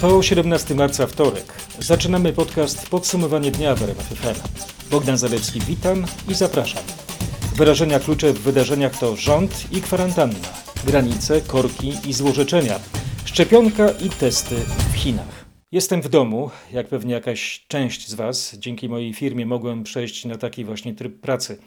To 0.00 0.22
17 0.22 0.74
marca 0.74 1.06
wtorek. 1.06 1.44
Zaczynamy 1.78 2.32
podcast 2.32 2.88
Podsumowanie 2.88 3.50
dnia 3.50 3.74
w 3.74 3.82
RMF. 3.82 4.42
Bogdan 4.90 5.18
Zalewski 5.18 5.60
witam 5.60 6.04
i 6.28 6.34
zapraszam. 6.34 6.82
Wyrażenia 7.54 8.00
klucze 8.00 8.32
w 8.32 8.38
wydarzeniach 8.38 8.98
to 8.98 9.16
rząd 9.16 9.72
i 9.72 9.80
kwarantanna, 9.80 10.48
granice, 10.86 11.40
korki 11.40 11.92
i 12.06 12.12
złorzeczenia, 12.12 12.80
szczepionka 13.24 13.90
i 13.90 14.10
testy 14.10 14.54
w 14.92 14.96
Chinach. 14.96 15.44
Jestem 15.72 16.02
w 16.02 16.08
domu, 16.08 16.50
jak 16.72 16.88
pewnie 16.88 17.14
jakaś 17.14 17.64
część 17.68 18.08
z 18.08 18.14
Was. 18.14 18.54
Dzięki 18.58 18.88
mojej 18.88 19.14
firmie 19.14 19.46
mogłem 19.46 19.84
przejść 19.84 20.24
na 20.24 20.38
taki 20.38 20.64
właśnie 20.64 20.94
tryb 20.94 21.20
pracy. 21.20 21.58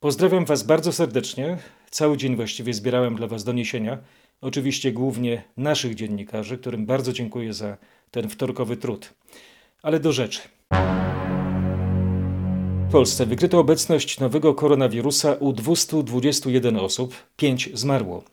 Pozdrawiam 0.00 0.44
Was 0.44 0.62
bardzo 0.62 0.92
serdecznie. 0.92 1.58
Cały 1.90 2.16
dzień 2.16 2.36
właściwie 2.36 2.74
zbierałem 2.74 3.16
dla 3.16 3.26
Was 3.26 3.44
doniesienia. 3.44 3.98
Oczywiście 4.40 4.92
głównie 4.92 5.42
naszych 5.56 5.94
dziennikarzy, 5.94 6.58
którym 6.58 6.86
bardzo 6.86 7.12
dziękuję 7.12 7.52
za 7.52 7.76
ten 8.10 8.28
wtorkowy 8.28 8.76
trud. 8.76 9.14
Ale 9.82 10.00
do 10.00 10.12
rzeczy. 10.12 10.40
W 12.88 12.92
Polsce 12.92 13.26
wykryto 13.26 13.58
obecność 13.58 14.20
nowego 14.20 14.54
koronawirusa 14.54 15.32
u 15.32 15.52
221 15.52 16.76
osób, 16.76 17.14
5 17.36 17.70
zmarło. 17.74 18.24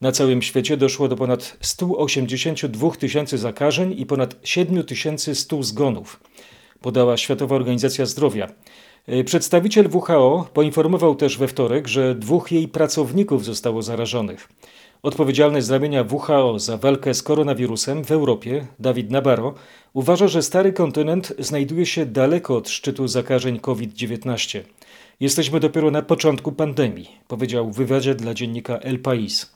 Na 0.00 0.12
całym 0.12 0.42
świecie 0.42 0.76
doszło 0.76 1.08
do 1.08 1.16
ponad 1.16 1.56
182 1.60 2.90
tysięcy 2.90 3.38
zakażeń 3.38 3.94
i 3.98 4.06
ponad 4.06 4.36
7100 4.42 5.62
zgonów, 5.62 6.20
podała 6.80 7.16
Światowa 7.16 7.56
Organizacja 7.56 8.06
Zdrowia. 8.06 8.48
Przedstawiciel 9.24 9.88
WHO 9.92 10.48
poinformował 10.52 11.14
też 11.14 11.38
we 11.38 11.48
wtorek, 11.48 11.88
że 11.88 12.14
dwóch 12.14 12.52
jej 12.52 12.68
pracowników 12.68 13.44
zostało 13.44 13.82
zarażonych. 13.82 14.48
Odpowiedzialny 15.04 15.62
z 15.62 15.70
ramienia 15.70 16.04
WHO 16.10 16.58
za 16.58 16.76
walkę 16.76 17.14
z 17.14 17.22
koronawirusem 17.22 18.04
w 18.04 18.12
Europie, 18.12 18.66
Dawid 18.78 19.10
Nabarro, 19.10 19.54
uważa, 19.92 20.28
że 20.28 20.42
stary 20.42 20.72
kontynent 20.72 21.32
znajduje 21.38 21.86
się 21.86 22.06
daleko 22.06 22.56
od 22.56 22.68
szczytu 22.68 23.08
zakażeń 23.08 23.60
COVID-19. 23.60 24.60
Jesteśmy 25.20 25.60
dopiero 25.60 25.90
na 25.90 26.02
początku 26.02 26.52
pandemii, 26.52 27.10
powiedział 27.28 27.70
w 27.70 27.76
wywiadzie 27.76 28.14
dla 28.14 28.34
dziennika 28.34 28.78
El 28.78 28.98
País. 28.98 29.52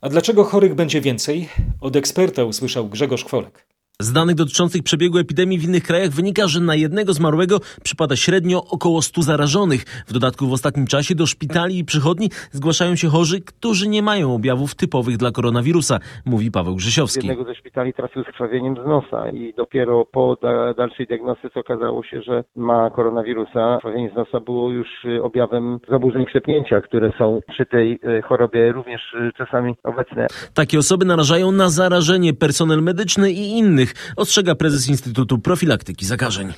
A 0.00 0.08
dlaczego 0.08 0.44
chorych 0.44 0.74
będzie 0.74 1.00
więcej? 1.00 1.48
Od 1.80 1.96
eksperta 1.96 2.44
usłyszał 2.44 2.88
Grzegorz 2.88 3.24
Kwolek. 3.24 3.71
Z 4.00 4.12
danych 4.12 4.34
dotyczących 4.34 4.82
przebiegu 4.82 5.18
epidemii 5.18 5.58
w 5.58 5.64
innych 5.64 5.82
krajach 5.82 6.10
wynika, 6.10 6.46
że 6.46 6.60
na 6.60 6.74
jednego 6.74 7.12
zmarłego 7.12 7.58
przypada 7.84 8.16
średnio 8.16 8.64
około 8.70 9.02
100 9.02 9.22
zarażonych. 9.22 9.84
W 10.06 10.12
dodatku 10.12 10.46
w 10.46 10.52
ostatnim 10.52 10.86
czasie 10.86 11.14
do 11.14 11.26
szpitali 11.26 11.78
i 11.78 11.84
przychodni 11.84 12.28
zgłaszają 12.50 12.96
się 12.96 13.08
chorzy, 13.08 13.40
którzy 13.40 13.88
nie 13.88 14.02
mają 14.02 14.34
objawów 14.34 14.74
typowych 14.74 15.16
dla 15.16 15.30
koronawirusa, 15.30 15.98
mówi 16.26 16.50
Paweł 16.50 16.74
Grzesiowski. 16.74 17.20
Z 17.20 17.24
jednego 17.24 17.44
ze 17.44 17.54
szpitali 17.54 17.94
trafił 17.94 18.22
z 18.22 18.26
krwawieniem 18.26 18.74
z 18.74 18.86
nosa 18.86 19.30
i 19.30 19.54
dopiero 19.56 20.04
po 20.04 20.36
da 20.42 20.74
dalszej 20.74 21.06
diagnostyce 21.06 21.60
okazało 21.60 22.04
się, 22.04 22.22
że 22.22 22.44
ma 22.56 22.90
koronawirusa. 22.90 23.78
Krwawienie 23.80 24.10
z 24.10 24.16
nosa 24.16 24.40
było 24.40 24.70
już 24.70 24.88
y, 25.04 25.22
objawem 25.22 25.78
zaburzeń 25.90 26.26
krzepnięcia, 26.26 26.80
które 26.80 27.12
są 27.18 27.40
przy 27.48 27.66
tej 27.66 28.00
y, 28.18 28.22
chorobie 28.22 28.72
również 28.72 29.00
y, 29.14 29.30
czasami 29.36 29.74
obecne. 29.82 30.26
Takie 30.54 30.78
osoby 30.78 31.04
narażają 31.04 31.52
na 31.52 31.68
zarażenie 31.68 32.34
personel 32.34 32.82
medyczny 32.82 33.30
i 33.30 33.58
innych 33.82 34.14
ostrzega 34.16 34.54
prezes 34.54 34.88
Instytutu 34.88 35.38
Profilaktyki 35.38 36.06
Zakażeń. 36.06 36.52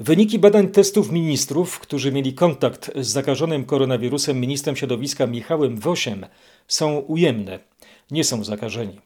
Wyniki 0.00 0.38
badań 0.38 0.68
testów 0.68 1.12
ministrów, 1.12 1.78
którzy 1.78 2.12
mieli 2.12 2.34
kontakt 2.34 2.90
z 2.96 3.06
zakażonym 3.06 3.64
koronawirusem 3.64 4.40
ministrem 4.40 4.76
środowiska 4.76 5.26
Michałem 5.26 5.76
Wosiem, 5.76 6.26
są 6.68 6.98
ujemne. 6.98 7.58
Nie 8.10 8.24
są 8.24 8.44
zakażeni. 8.44 9.00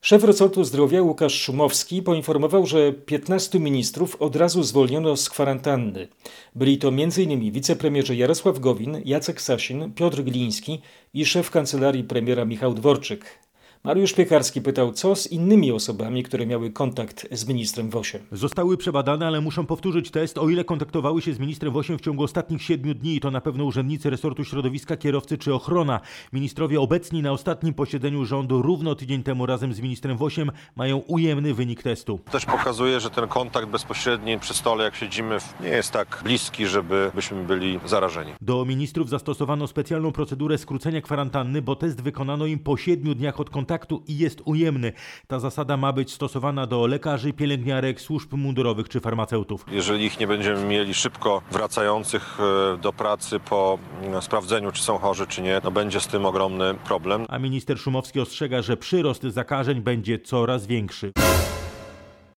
Szef 0.00 0.24
resortu 0.24 0.64
zdrowia 0.64 1.02
Łukasz 1.02 1.40
Szumowski 1.40 2.02
poinformował, 2.02 2.66
że 2.66 2.92
15 2.92 3.60
ministrów 3.60 4.16
od 4.22 4.36
razu 4.36 4.62
zwolniono 4.62 5.16
z 5.16 5.30
kwarantanny. 5.30 6.08
Byli 6.54 6.78
to 6.78 6.88
m.in. 6.88 7.52
wicepremierzy 7.52 8.16
Jarosław 8.16 8.58
Gowin, 8.58 9.02
Jacek 9.04 9.40
Sasin, 9.40 9.92
Piotr 9.94 10.22
Gliński 10.22 10.80
i 11.14 11.24
szef 11.24 11.50
kancelarii 11.50 12.04
premiera 12.04 12.44
Michał 12.44 12.74
Dworczyk. 12.74 13.42
Mariusz 13.84 14.12
Piekarski 14.12 14.60
pytał, 14.60 14.92
co 14.92 15.16
z 15.16 15.26
innymi 15.26 15.72
osobami, 15.72 16.22
które 16.22 16.46
miały 16.46 16.70
kontakt 16.70 17.28
z 17.30 17.48
ministrem 17.48 17.90
Wosiem. 17.90 18.20
Zostały 18.32 18.76
przebadane, 18.76 19.26
ale 19.26 19.40
muszą 19.40 19.66
powtórzyć 19.66 20.10
test, 20.10 20.38
o 20.38 20.48
ile 20.48 20.64
kontaktowały 20.64 21.22
się 21.22 21.34
z 21.34 21.38
ministrem 21.38 21.72
Wosiem 21.72 21.98
w 21.98 22.00
ciągu 22.00 22.22
ostatnich 22.22 22.62
siedmiu 22.62 22.94
dni. 22.94 23.20
To 23.20 23.30
na 23.30 23.40
pewno 23.40 23.64
urzędnicy 23.64 24.10
resortu 24.10 24.44
środowiska, 24.44 24.96
kierowcy 24.96 25.38
czy 25.38 25.54
ochrona. 25.54 26.00
Ministrowie 26.32 26.80
obecni 26.80 27.22
na 27.22 27.32
ostatnim 27.32 27.74
posiedzeniu 27.74 28.24
rządu 28.24 28.62
równo 28.62 28.94
tydzień 28.94 29.22
temu 29.22 29.46
razem 29.46 29.74
z 29.74 29.80
ministrem 29.80 30.16
Wosiem 30.16 30.50
mają 30.76 30.98
ujemny 30.98 31.54
wynik 31.54 31.82
testu. 31.82 32.20
Też 32.32 32.44
pokazuje, 32.46 33.00
że 33.00 33.10
ten 33.10 33.28
kontakt 33.28 33.68
bezpośredni 33.68 34.38
przy 34.38 34.54
stole, 34.54 34.84
jak 34.84 34.96
siedzimy, 34.96 35.38
nie 35.60 35.68
jest 35.68 35.90
tak 35.90 36.20
bliski, 36.24 36.66
żeby 36.66 37.10
byśmy 37.14 37.44
byli 37.44 37.80
zarażeni. 37.86 38.32
Do 38.40 38.64
ministrów 38.64 39.08
zastosowano 39.08 39.66
specjalną 39.66 40.12
procedurę 40.12 40.58
skrócenia 40.58 41.00
kwarantanny, 41.00 41.62
bo 41.62 41.76
test 41.76 42.00
wykonano 42.00 42.46
im 42.46 42.58
po 42.58 42.76
siedmiu 42.76 43.14
dniach 43.14 43.40
od 43.40 43.50
kontaktu 43.50 43.71
kontaktu 43.72 44.02
i 44.08 44.18
jest 44.18 44.42
ujemny. 44.44 44.92
Ta 45.26 45.38
zasada 45.38 45.76
ma 45.76 45.92
być 45.92 46.12
stosowana 46.12 46.66
do 46.66 46.86
lekarzy, 46.86 47.32
pielęgniarek, 47.32 48.00
służb 48.00 48.32
mundurowych 48.34 48.88
czy 48.88 49.00
farmaceutów. 49.00 49.64
Jeżeli 49.70 50.04
ich 50.04 50.20
nie 50.20 50.26
będziemy 50.26 50.64
mieli 50.64 50.94
szybko 50.94 51.42
wracających 51.50 52.38
e, 52.40 52.76
do 52.76 52.92
pracy 52.92 53.40
po 53.40 53.78
mm, 54.02 54.22
sprawdzeniu, 54.22 54.72
czy 54.72 54.82
są 54.82 54.98
chorzy, 54.98 55.26
czy 55.26 55.42
nie, 55.42 55.60
no 55.64 55.70
będzie 55.70 56.00
z 56.00 56.06
tym 56.06 56.26
ogromny 56.26 56.74
problem. 56.74 57.26
A 57.28 57.38
minister 57.38 57.78
Szumowski 57.78 58.20
ostrzega, 58.20 58.62
że 58.62 58.76
przyrost 58.76 59.22
zakażeń 59.22 59.80
będzie 59.80 60.18
coraz 60.18 60.66
większy. 60.66 61.12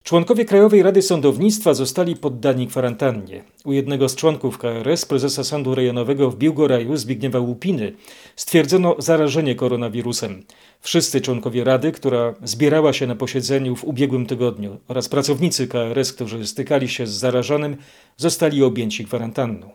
Członkowie 0.04 0.44
Krajowej 0.44 0.82
Rady 0.82 1.02
Sądownictwa 1.02 1.74
zostali 1.74 2.16
poddani 2.16 2.66
kwarantannie. 2.66 3.44
U 3.64 3.72
jednego 3.72 4.08
z 4.08 4.16
członków 4.16 4.58
KRS, 4.58 5.04
prezesa 5.04 5.44
Sądu 5.44 5.74
Rejonowego 5.74 6.30
w 6.30 6.36
Biłgoraju, 6.36 6.96
Zbigniewa 6.96 7.38
Łupiny, 7.38 7.92
stwierdzono 8.36 8.96
zarażenie 8.98 9.54
koronawirusem. 9.54 10.42
Wszyscy 10.80 11.20
członkowie 11.20 11.64
Rady, 11.64 11.92
która 11.92 12.34
zbierała 12.42 12.92
się 12.92 13.06
na 13.06 13.14
posiedzeniu 13.14 13.76
w 13.76 13.84
ubiegłym 13.84 14.26
tygodniu 14.26 14.76
oraz 14.88 15.08
pracownicy 15.08 15.68
KRS, 15.68 16.12
którzy 16.12 16.46
stykali 16.46 16.88
się 16.88 17.06
z 17.06 17.10
zarażonym, 17.10 17.76
zostali 18.16 18.62
objęci 18.62 19.04
kwarantanną. 19.04 19.70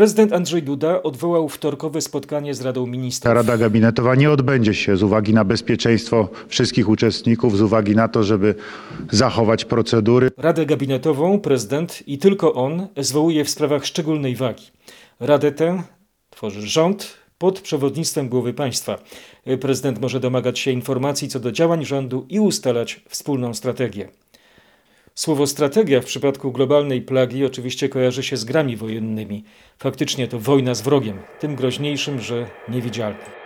Prezydent 0.00 0.32
Andrzej 0.32 0.62
Duda 0.62 1.02
odwołał 1.02 1.48
wtorkowe 1.48 2.00
spotkanie 2.00 2.54
z 2.54 2.60
Radą 2.60 2.86
Ministrów. 2.86 3.24
Ta 3.24 3.34
Rada 3.34 3.58
Gabinetowa 3.58 4.14
nie 4.14 4.30
odbędzie 4.30 4.74
się 4.74 4.96
z 4.96 5.02
uwagi 5.02 5.34
na 5.34 5.44
bezpieczeństwo 5.44 6.28
wszystkich 6.48 6.88
uczestników, 6.88 7.58
z 7.58 7.62
uwagi 7.62 7.96
na 7.96 8.08
to, 8.08 8.22
żeby 8.22 8.54
zachować 9.10 9.64
procedury. 9.64 10.30
Radę 10.36 10.66
Gabinetową 10.66 11.40
prezydent 11.40 12.08
i 12.08 12.18
tylko 12.18 12.54
on 12.54 12.86
zwołuje 12.96 13.44
w 13.44 13.50
sprawach 13.50 13.86
szczególnej 13.86 14.36
wagi. 14.36 14.64
Radę 15.20 15.52
tę 15.52 15.82
tworzy 16.30 16.66
rząd 16.66 17.16
pod 17.38 17.60
przewodnictwem 17.60 18.28
głowy 18.28 18.54
państwa. 18.54 18.98
Prezydent 19.60 20.00
może 20.00 20.20
domagać 20.20 20.58
się 20.58 20.70
informacji 20.70 21.28
co 21.28 21.40
do 21.40 21.52
działań 21.52 21.84
rządu 21.84 22.26
i 22.28 22.40
ustalać 22.40 23.00
wspólną 23.08 23.54
strategię. 23.54 24.08
Słowo 25.14 25.46
strategia 25.46 26.00
w 26.00 26.04
przypadku 26.04 26.52
globalnej 26.52 27.02
plagi 27.02 27.44
oczywiście 27.44 27.88
kojarzy 27.88 28.22
się 28.22 28.36
z 28.36 28.44
grami 28.44 28.76
wojennymi. 28.76 29.44
Faktycznie 29.78 30.28
to 30.28 30.38
wojna 30.38 30.74
z 30.74 30.80
wrogiem, 30.82 31.18
tym 31.40 31.56
groźniejszym, 31.56 32.20
że 32.20 32.46
niewidzialnym. 32.68 33.40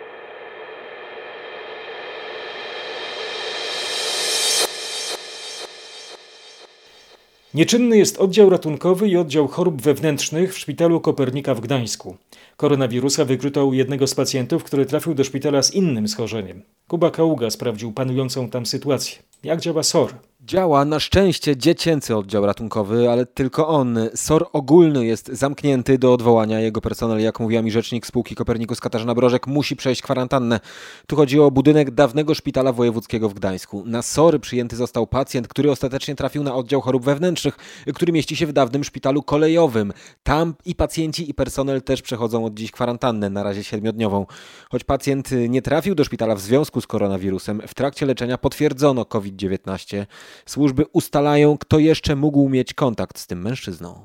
Nieczynny 7.55 7.99
jest 7.99 8.19
oddział 8.19 8.51
ratunkowy 8.51 9.09
i 9.09 9.17
oddział 9.17 9.49
chorób 9.49 9.83
wewnętrznych 9.83 10.55
w 10.55 10.59
szpitalu 10.59 11.01
Kopernika 11.01 11.55
w 11.55 11.61
Gdańsku. 11.61 12.17
Koronawirusa 12.57 13.25
wykryto 13.25 13.67
u 13.67 13.75
jednego 13.75 14.07
z 14.07 14.15
pacjentów, 14.15 14.65
który 14.65 14.87
trafił 14.87 15.15
do 15.15 15.25
szpitala 15.25 15.63
z 15.63 15.75
innym 15.75 16.09
schorzeniem. 16.09 16.63
Kuba 16.89 17.11
Kaługa 17.11 17.51
sprawdził 17.51 17.93
panującą 17.93 18.51
tam 18.51 18.67
sytuację. 18.67 19.19
Jak 19.45 19.61
działa 19.61 19.83
SOR? 19.83 20.15
Działa 20.47 20.85
na 20.85 21.01
szczęście 21.01 21.57
dziecięcy 21.57 22.17
oddział 22.17 22.47
ratunkowy, 22.47 23.11
ale 23.11 23.27
tylko 23.27 23.69
on. 23.69 23.99
SOR 24.15 24.49
ogólny 24.53 25.07
jest 25.07 25.29
zamknięty 25.29 25.99
do 25.99 26.13
odwołania. 26.13 26.61
Jego 26.61 26.81
personel, 26.81 27.21
jak 27.21 27.41
mówiła 27.41 27.63
mi 27.63 27.71
rzecznik 27.71 28.07
spółki 28.07 28.35
Kopernikus 28.35 28.81
Katarzyna 28.81 29.15
Brożek, 29.15 29.47
musi 29.47 29.77
przejść 29.77 30.03
kwarantannę. 30.03 30.61
Tu 31.07 31.17
chodzi 31.17 31.41
o 31.41 31.51
budynek 31.51 31.91
dawnego 31.91 32.35
szpitala 32.35 32.73
wojewódzkiego 32.73 33.29
w 33.29 33.35
Gdańsku. 33.35 33.83
Na 33.87 34.03
SOR 34.03 34.41
przyjęty 34.41 34.77
został 34.77 35.07
pacjent, 35.07 35.49
który 35.49 35.71
ostatecznie 35.71 36.15
trafił 36.15 36.43
na 36.43 36.55
oddział 36.55 36.81
chorób 36.81 37.05
wewnętrznych, 37.05 37.57
który 37.95 38.13
mieści 38.13 38.37
się 38.37 38.47
w 38.47 38.53
dawnym 38.53 38.85
szpitalu 38.85 39.23
kolejowym. 39.23 39.93
Tam 40.23 40.55
i 40.65 40.75
pacjenci, 40.75 41.31
i 41.31 41.35
personel 41.35 41.83
też 41.83 42.03
przechodzą 42.03 42.45
od 42.45 42.55
dziś 42.55 42.71
kwarantannę, 42.71 43.31
na 43.31 43.43
razie 43.43 43.65
siedmiodniową. 43.65 44.27
Choć 44.71 44.85
pacjent 44.85 45.31
nie 45.49 45.63
trafił 45.63 45.95
do 45.95 46.05
szpitala 46.05 46.35
w 46.35 46.41
związku 46.41 46.81
z 46.81 46.87
koronawirusem, 46.87 47.63
w 47.69 47.75
trakcie 47.75 48.07
leczenia 48.07 48.39
potwierdzono 48.39 49.05
COVID-19. 49.05 50.07
Służby 50.47 50.85
ustalają, 50.93 51.59
kto 51.59 51.79
jeszcze 51.79 52.17
mógł 52.17 52.49
mieć 52.49 52.75
kontakt 52.75 53.19
z 53.19 53.27
tym 53.27 53.43
mężczyzną. 53.43 54.05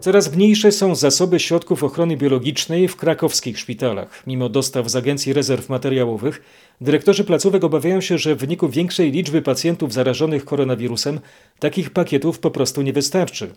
Coraz 0.00 0.36
mniejsze 0.36 0.72
są 0.72 0.94
zasoby 0.94 1.40
środków 1.40 1.84
ochrony 1.84 2.16
biologicznej 2.16 2.88
w 2.88 2.96
krakowskich 2.96 3.58
szpitalach. 3.58 4.22
Mimo 4.26 4.48
dostaw 4.48 4.90
z 4.90 4.96
Agencji 4.96 5.32
Rezerw 5.32 5.68
Materiałowych, 5.68 6.42
dyrektorzy 6.80 7.24
placówek 7.24 7.64
obawiają 7.64 8.00
się, 8.00 8.18
że 8.18 8.34
w 8.34 8.38
wyniku 8.38 8.68
większej 8.68 9.12
liczby 9.12 9.42
pacjentów 9.42 9.92
zarażonych 9.92 10.44
koronawirusem 10.44 11.20
takich 11.58 11.90
pakietów 11.90 12.38
po 12.38 12.50
prostu 12.50 12.82
nie 12.82 12.92
wystarczy. 12.92 13.54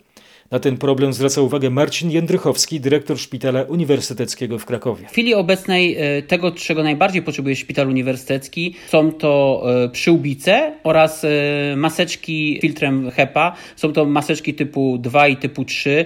Na 0.51 0.60
ten 0.60 0.78
problem 0.78 1.13
zwraca 1.13 1.42
uwagę 1.42 1.69
Marcin 1.69 2.12
Jędrychowski, 2.12 2.80
dyrektor 2.80 3.19
Szpitala 3.19 3.63
Uniwersyteckiego 3.63 4.60
w 4.60 4.66
Krakowie. 4.66 5.07
W 5.07 5.12
chwili 5.12 5.36
obecnej 5.36 5.96
e, 5.98 6.22
tego, 6.22 6.51
czego 6.51 6.84
najbardziej 6.84 7.22
potrzebuje 7.22 7.56
szpital 7.56 7.88
uniwersytecki, 7.88 8.75
są 8.88 9.12
to 9.12 9.63
e, 9.84 9.90
przyłbice 9.90 10.74
oraz 10.84 11.24
e, 11.24 11.30
maseczki 11.75 12.60
filtrem 12.62 13.12
HEPA. 13.12 13.56
Są 13.75 13.94
to 13.94 14.06
maseczki 14.06 14.54
typu 14.54 14.98
2 14.98 15.28
i 15.28 15.38
typu 15.38 15.66
3. 15.66 16.06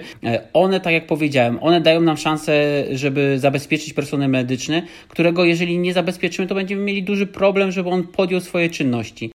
One, 0.52 0.80
tak 0.80 0.92
jak 0.92 1.06
powiedziałem, 1.06 1.58
one 1.60 1.80
dają 1.80 2.00
nam 2.00 2.16
szansę, 2.16 2.84
żeby 2.92 3.38
zabezpieczyć 3.38 3.92
personel 3.92 4.30
medyczny, 4.30 4.82
którego 5.08 5.44
jeżeli 5.44 5.78
nie 5.78 5.92
zabezpieczymy, 5.92 6.48
to 6.48 6.54
będziemy 6.54 6.82
mieli 6.82 7.02
duży 7.02 7.26
problem, 7.26 7.72
żeby 7.72 7.88
on 7.88 8.06
podjął 8.06 8.40
swoje 8.40 8.70
czynności. 8.70 9.30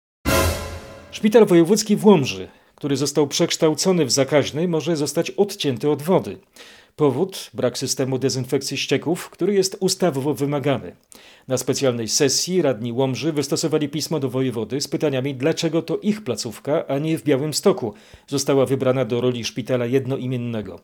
Szpital 1.12 1.46
Wojewódzki 1.46 1.96
w 1.96 2.06
Łomży 2.06 2.48
który 2.86 2.98
został 2.98 3.28
przekształcony 3.28 4.06
w 4.06 4.12
zakaźny, 4.12 4.68
może 4.68 4.96
zostać 4.96 5.32
odcięty 5.32 5.90
od 5.90 6.02
wody. 6.02 6.38
Powód 6.96 7.50
brak 7.54 7.78
systemu 7.78 8.18
dezynfekcji 8.18 8.78
ścieków, 8.78 9.30
który 9.30 9.54
jest 9.54 9.78
ustawowo 9.80 10.34
wymagany. 10.34 10.96
Na 11.48 11.58
specjalnej 11.58 12.08
sesji 12.08 12.62
radni 12.62 12.92
Łomży 12.92 13.34
wystosowali 13.34 13.90
pismo 13.90 14.20
do 14.20 14.30
wojewody 14.30 14.82
z 14.82 14.88
pytaniami, 14.88 15.36
dlaczego 15.36 15.82
to 15.82 15.98
ich 15.98 16.24
placówka, 16.24 16.88
a 16.88 17.00
nie 17.00 17.18
w 17.18 17.24
Białym 17.24 17.54
Stoku 17.54 17.94
została 18.28 18.66
wybrana 18.66 19.06
do 19.06 19.22
roli 19.22 19.46
szpitala 19.46 19.86
jednoimiennego. 19.86 20.80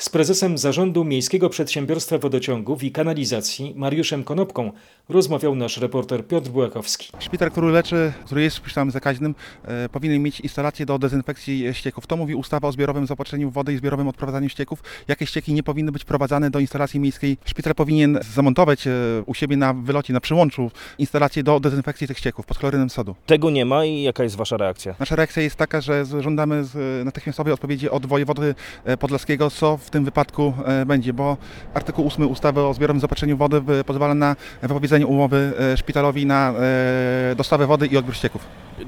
Z 0.00 0.08
prezesem 0.08 0.58
zarządu 0.58 1.04
Miejskiego 1.04 1.48
Przedsiębiorstwa 1.48 2.18
Wodociągów 2.18 2.82
i 2.82 2.92
Kanalizacji 2.92 3.74
Mariuszem 3.76 4.24
Konopką 4.24 4.72
rozmawiał 5.08 5.54
nasz 5.54 5.76
reporter 5.76 6.26
Piotr 6.26 6.50
Błakowski. 6.50 7.12
Szpital, 7.18 7.50
który 7.50 7.70
leczy, 7.70 8.12
który 8.24 8.42
jest 8.42 8.56
szpitalem 8.56 8.90
zakaźnym, 8.90 9.34
e, 9.64 9.88
powinien 9.88 10.22
mieć 10.22 10.40
instalację 10.40 10.86
do 10.86 10.98
dezynfekcji 10.98 11.74
ścieków. 11.74 12.06
To 12.06 12.16
mówi 12.16 12.34
ustawa 12.34 12.68
o 12.68 12.72
zbiorowym 12.72 13.06
zaopatrzeniu 13.06 13.50
wody 13.50 13.72
i 13.72 13.76
zbiorowym 13.76 14.08
odprowadzaniu 14.08 14.48
ścieków. 14.48 14.82
Jakie 15.08 15.26
ścieki 15.26 15.54
nie 15.54 15.62
powinny 15.62 15.92
być 15.92 16.04
prowadzane 16.04 16.50
do 16.50 16.58
instalacji 16.58 17.00
miejskiej. 17.00 17.36
Szpital 17.44 17.74
powinien 17.74 18.18
zamontować 18.34 18.86
e, 18.86 18.90
u 19.26 19.34
siebie 19.34 19.56
na 19.56 19.74
wylocie, 19.74 20.12
na 20.12 20.20
przyłączu 20.20 20.70
instalację 20.98 21.42
do 21.42 21.60
dezynfekcji 21.60 22.06
tych 22.06 22.18
ścieków 22.18 22.46
pod 22.46 22.58
chlorynem 22.58 22.90
sodu. 22.90 23.14
Tego 23.26 23.50
nie 23.50 23.64
ma 23.64 23.84
i 23.84 24.02
jaka 24.02 24.22
jest 24.22 24.36
Wasza 24.36 24.56
reakcja? 24.56 24.94
Nasza 24.98 25.16
reakcja 25.16 25.42
jest 25.42 25.56
taka, 25.56 25.80
że 25.80 26.04
żądamy 26.20 26.64
natychmiastowej 27.04 27.52
odpowiedzi 27.52 27.90
od 27.90 28.06
wojewody 28.06 28.54
e, 28.84 28.96
podlaskiego, 28.96 29.50
co 29.50 29.76
w 29.76 29.89
tym 29.90 30.04
wypadku 30.04 30.52
e, 30.64 30.86
będzie, 30.86 31.12
bo 31.12 31.36
artykuł 31.74 32.06
8 32.06 32.30
ustawy 32.30 32.60
o 32.60 32.74
zbiorowym 32.74 33.00
zaopatrzeniu 33.00 33.36
wody 33.36 33.62
pozwala 33.86 34.14
na 34.14 34.36
wypowiedzenie 34.62 35.06
umowy 35.06 35.52
e, 35.58 35.76
szpitalowi 35.76 36.26
na 36.26 36.52
e, 36.52 37.34
dostawę 37.36 37.66
wody 37.66 37.86
i 37.86 37.96
odbiór 37.96 38.14
ścieków. 38.14 38.42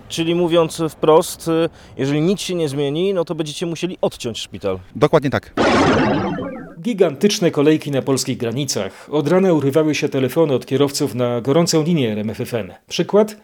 Czyli 0.09 0.35
mówiąc 0.35 0.83
wprost, 0.89 1.51
jeżeli 1.97 2.21
nic 2.21 2.41
się 2.41 2.55
nie 2.55 2.69
zmieni, 2.69 3.15
no 3.15 3.25
to 3.25 3.35
będziecie 3.35 3.67
musieli 3.67 3.99
odciąć 4.01 4.39
szpital. 4.39 4.79
Dokładnie 4.97 5.31
tak. 5.31 5.55
Gigantyczne 6.81 7.51
kolejki 7.51 7.91
na 7.91 8.03
polskich 8.03 8.39
granicach. 8.39 9.09
Od 9.11 9.29
rana 9.29 9.53
urywały 9.53 9.95
się 9.95 10.09
telefony 10.09 10.55
od 10.55 10.67
kierowców 10.67 11.15
na 11.15 11.41
gorącą 11.41 11.83
linię 11.83 12.13
RMFFN. 12.13 12.73
Przykład? 12.89 13.37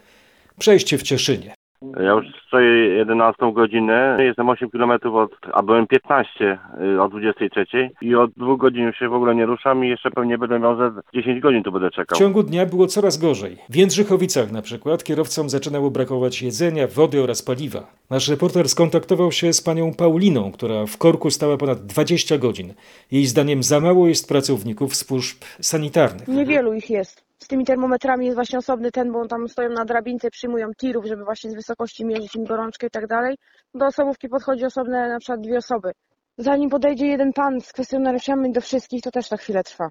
Przejście 0.59 0.97
w 0.97 1.03
Cieszynie. 1.03 1.58
Ja 1.81 2.11
już 2.11 2.25
stoję 2.47 2.87
11 2.87 3.53
godzinę, 3.53 4.17
jestem 4.19 4.49
8 4.49 4.69
km 4.69 4.91
od, 4.91 5.31
a 5.53 5.63
byłem 5.63 5.87
15 5.87 6.57
y, 6.95 7.01
o 7.01 7.09
23 7.09 7.89
i 8.01 8.15
od 8.15 8.31
dwóch 8.31 8.59
godzin 8.59 8.83
już 8.83 8.97
się 8.97 9.09
w 9.09 9.13
ogóle 9.13 9.35
nie 9.35 9.45
ruszam 9.45 9.85
i 9.85 9.89
jeszcze 9.89 10.11
pewnie 10.11 10.37
będę 10.37 10.59
miał 10.59 10.77
ze 10.77 10.91
10 11.13 11.39
godzin 11.41 11.63
tu 11.63 11.71
będę 11.71 11.91
czekał. 11.91 12.15
W 12.15 12.19
ciągu 12.19 12.43
dnia 12.43 12.65
było 12.65 12.87
coraz 12.87 13.17
gorzej. 13.17 13.57
W 13.69 13.75
Jędrzychowicach 13.75 14.51
na 14.51 14.61
przykład 14.61 15.03
kierowcom 15.03 15.49
zaczynało 15.49 15.91
brakować 15.91 16.41
jedzenia, 16.41 16.87
wody 16.87 17.23
oraz 17.23 17.41
paliwa. 17.41 17.87
Nasz 18.09 18.29
reporter 18.29 18.69
skontaktował 18.69 19.31
się 19.31 19.53
z 19.53 19.61
panią 19.61 19.93
Pauliną, 19.93 20.51
która 20.51 20.85
w 20.85 20.97
korku 20.97 21.31
stała 21.31 21.57
ponad 21.57 21.79
20 21.79 22.37
godzin. 22.37 22.73
Jej 23.11 23.25
zdaniem 23.25 23.63
za 23.63 23.79
mało 23.79 24.07
jest 24.07 24.27
pracowników 24.27 24.95
służb 24.95 25.37
sanitarnych. 25.61 26.27
Niewielu 26.27 26.73
ich 26.73 26.89
jest 26.89 27.28
z 27.43 27.47
tymi 27.47 27.65
termometrami 27.65 28.25
jest 28.25 28.35
właśnie 28.35 28.59
osobny 28.59 28.91
ten, 28.91 29.11
bo 29.11 29.27
tam 29.27 29.47
stoją 29.47 29.69
na 29.69 29.85
drabince, 29.85 30.29
przyjmują 30.31 30.67
tirów, 30.77 31.05
żeby 31.05 31.23
właśnie 31.23 31.51
z 31.51 31.55
wysokości 31.55 32.05
mierzyć 32.05 32.35
im 32.35 32.43
gorączkę 32.43 32.87
i 32.87 32.89
tak 32.89 33.07
dalej. 33.07 33.37
Do 33.73 33.85
osobówki 33.85 34.29
podchodzi 34.29 34.65
osobne 34.65 35.09
na 35.09 35.19
przykład 35.19 35.41
dwie 35.41 35.57
osoby. 35.57 35.91
Zanim 36.37 36.69
podejdzie 36.69 37.07
jeden 37.07 37.33
pan 37.33 37.61
z 37.61 37.73
kwestionariuszami 37.73 38.51
do 38.51 38.61
wszystkich, 38.61 39.01
to 39.01 39.11
też 39.11 39.29
ta 39.29 39.37
chwilę 39.37 39.63
trwa. 39.63 39.89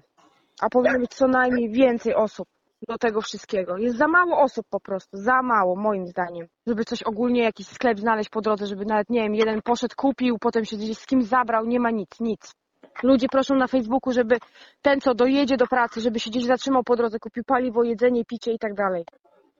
A 0.61 0.69
powinno 0.69 0.99
być 0.99 1.11
co 1.11 1.27
najmniej 1.27 1.69
więcej 1.69 2.15
osób 2.15 2.47
do 2.87 2.97
tego 2.97 3.21
wszystkiego. 3.21 3.77
Jest 3.77 3.97
za 3.97 4.07
mało 4.07 4.41
osób 4.41 4.65
po 4.69 4.79
prostu, 4.79 5.17
za 5.17 5.41
mało 5.41 5.75
moim 5.75 6.07
zdaniem, 6.07 6.47
żeby 6.67 6.85
coś 6.85 7.03
ogólnie, 7.03 7.43
jakiś 7.43 7.67
sklep 7.67 7.99
znaleźć 7.99 8.29
po 8.29 8.41
drodze, 8.41 8.67
żeby 8.67 8.85
nawet, 8.85 9.09
nie 9.09 9.21
wiem, 9.21 9.35
jeden 9.35 9.61
poszedł, 9.61 9.95
kupił, 9.97 10.37
potem 10.39 10.65
się 10.65 10.77
gdzieś 10.77 10.97
z 10.97 11.05
kimś 11.05 11.25
zabrał, 11.25 11.65
nie 11.65 11.79
ma 11.79 11.91
nic, 11.91 12.19
nic. 12.19 12.55
Ludzie 13.03 13.27
proszą 13.27 13.55
na 13.55 13.67
Facebooku, 13.67 14.13
żeby 14.13 14.37
ten, 14.81 15.01
co 15.01 15.15
dojedzie 15.15 15.57
do 15.57 15.67
pracy, 15.67 16.01
żeby 16.01 16.19
się 16.19 16.29
gdzieś 16.29 16.45
zatrzymał 16.45 16.83
po 16.83 16.95
drodze, 16.95 17.19
kupił 17.19 17.43
paliwo, 17.43 17.83
jedzenie, 17.83 18.25
picie 18.25 18.53
i 18.53 18.59
tak 18.59 18.73
dalej. 18.73 19.05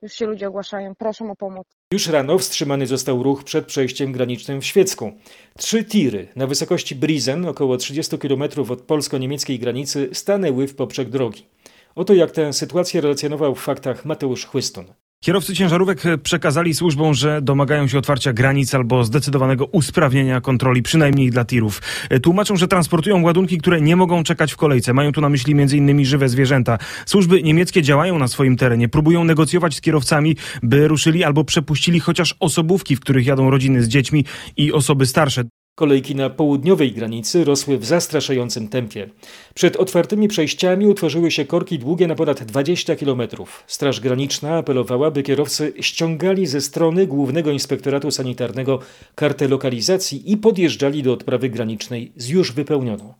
Już 0.02 0.12
się 0.12 0.26
ludzie 0.26 0.48
ogłaszają, 0.48 0.94
proszą 0.94 1.30
o 1.30 1.36
pomoc. 1.36 1.66
Już 1.92 2.08
rano 2.08 2.38
wstrzymany 2.38 2.86
został 2.86 3.22
ruch 3.22 3.44
przed 3.44 3.66
przejściem 3.66 4.12
granicznym 4.12 4.60
w 4.60 4.64
Świecku. 4.64 5.12
Trzy 5.58 5.84
tiry 5.84 6.28
na 6.36 6.46
wysokości 6.46 6.94
Brizen, 6.94 7.46
około 7.46 7.76
30 7.76 8.18
km 8.18 8.42
od 8.70 8.82
polsko-niemieckiej 8.82 9.58
granicy, 9.58 10.08
stanęły 10.12 10.66
w 10.66 10.74
poprzek 10.74 11.08
drogi. 11.08 11.46
Oto 11.94 12.14
jak 12.14 12.30
tę 12.30 12.52
sytuację 12.52 13.00
relacjonował 13.00 13.54
w 13.54 13.60
faktach 13.60 14.04
Mateusz 14.04 14.46
Chłystun. 14.46 14.84
Kierowcy 15.24 15.54
ciężarówek 15.54 16.02
przekazali 16.22 16.74
służbom, 16.74 17.14
że 17.14 17.42
domagają 17.42 17.88
się 17.88 17.98
otwarcia 17.98 18.32
granic 18.32 18.74
albo 18.74 19.04
zdecydowanego 19.04 19.66
usprawnienia 19.66 20.40
kontroli, 20.40 20.82
przynajmniej 20.82 21.30
dla 21.30 21.44
tirów. 21.44 21.82
Tłumaczą, 22.22 22.56
że 22.56 22.68
transportują 22.68 23.22
ładunki, 23.22 23.58
które 23.58 23.80
nie 23.80 23.96
mogą 23.96 24.24
czekać 24.24 24.52
w 24.52 24.56
kolejce. 24.56 24.92
Mają 24.92 25.12
tu 25.12 25.20
na 25.20 25.28
myśli 25.28 25.52
m.in. 25.52 26.04
żywe 26.04 26.28
zwierzęta. 26.28 26.78
Służby 27.06 27.42
niemieckie 27.42 27.82
działają 27.82 28.18
na 28.18 28.28
swoim 28.28 28.56
terenie, 28.56 28.88
próbują 28.88 29.24
negocjować 29.24 29.74
z 29.74 29.80
kierowcami, 29.80 30.36
by 30.62 30.88
ruszyli 30.88 31.24
albo 31.24 31.44
przepuścili 31.44 32.00
chociaż 32.00 32.36
osobówki, 32.40 32.96
w 32.96 33.00
których 33.00 33.26
jadą 33.26 33.50
rodziny 33.50 33.82
z 33.82 33.88
dziećmi 33.88 34.24
i 34.56 34.72
osoby 34.72 35.06
starsze. 35.06 35.44
Kolejki 35.80 36.14
na 36.14 36.30
południowej 36.30 36.92
granicy 36.92 37.44
rosły 37.44 37.78
w 37.78 37.84
zastraszającym 37.84 38.68
tempie. 38.68 39.10
Przed 39.54 39.76
otwartymi 39.76 40.28
przejściami 40.28 40.86
utworzyły 40.86 41.30
się 41.30 41.44
korki 41.44 41.78
długie 41.78 42.06
na 42.06 42.14
ponad 42.14 42.44
20 42.44 42.96
km. 42.96 43.22
Straż 43.66 44.00
Graniczna 44.00 44.56
apelowała, 44.56 45.10
by 45.10 45.22
kierowcy 45.22 45.72
ściągali 45.80 46.46
ze 46.46 46.60
strony 46.60 47.06
Głównego 47.06 47.50
Inspektoratu 47.50 48.10
Sanitarnego 48.10 48.78
kartę 49.14 49.48
lokalizacji 49.48 50.32
i 50.32 50.36
podjeżdżali 50.36 51.02
do 51.02 51.12
odprawy 51.12 51.50
granicznej 51.50 52.12
z 52.16 52.28
już 52.28 52.52
wypełnioną. 52.52 53.14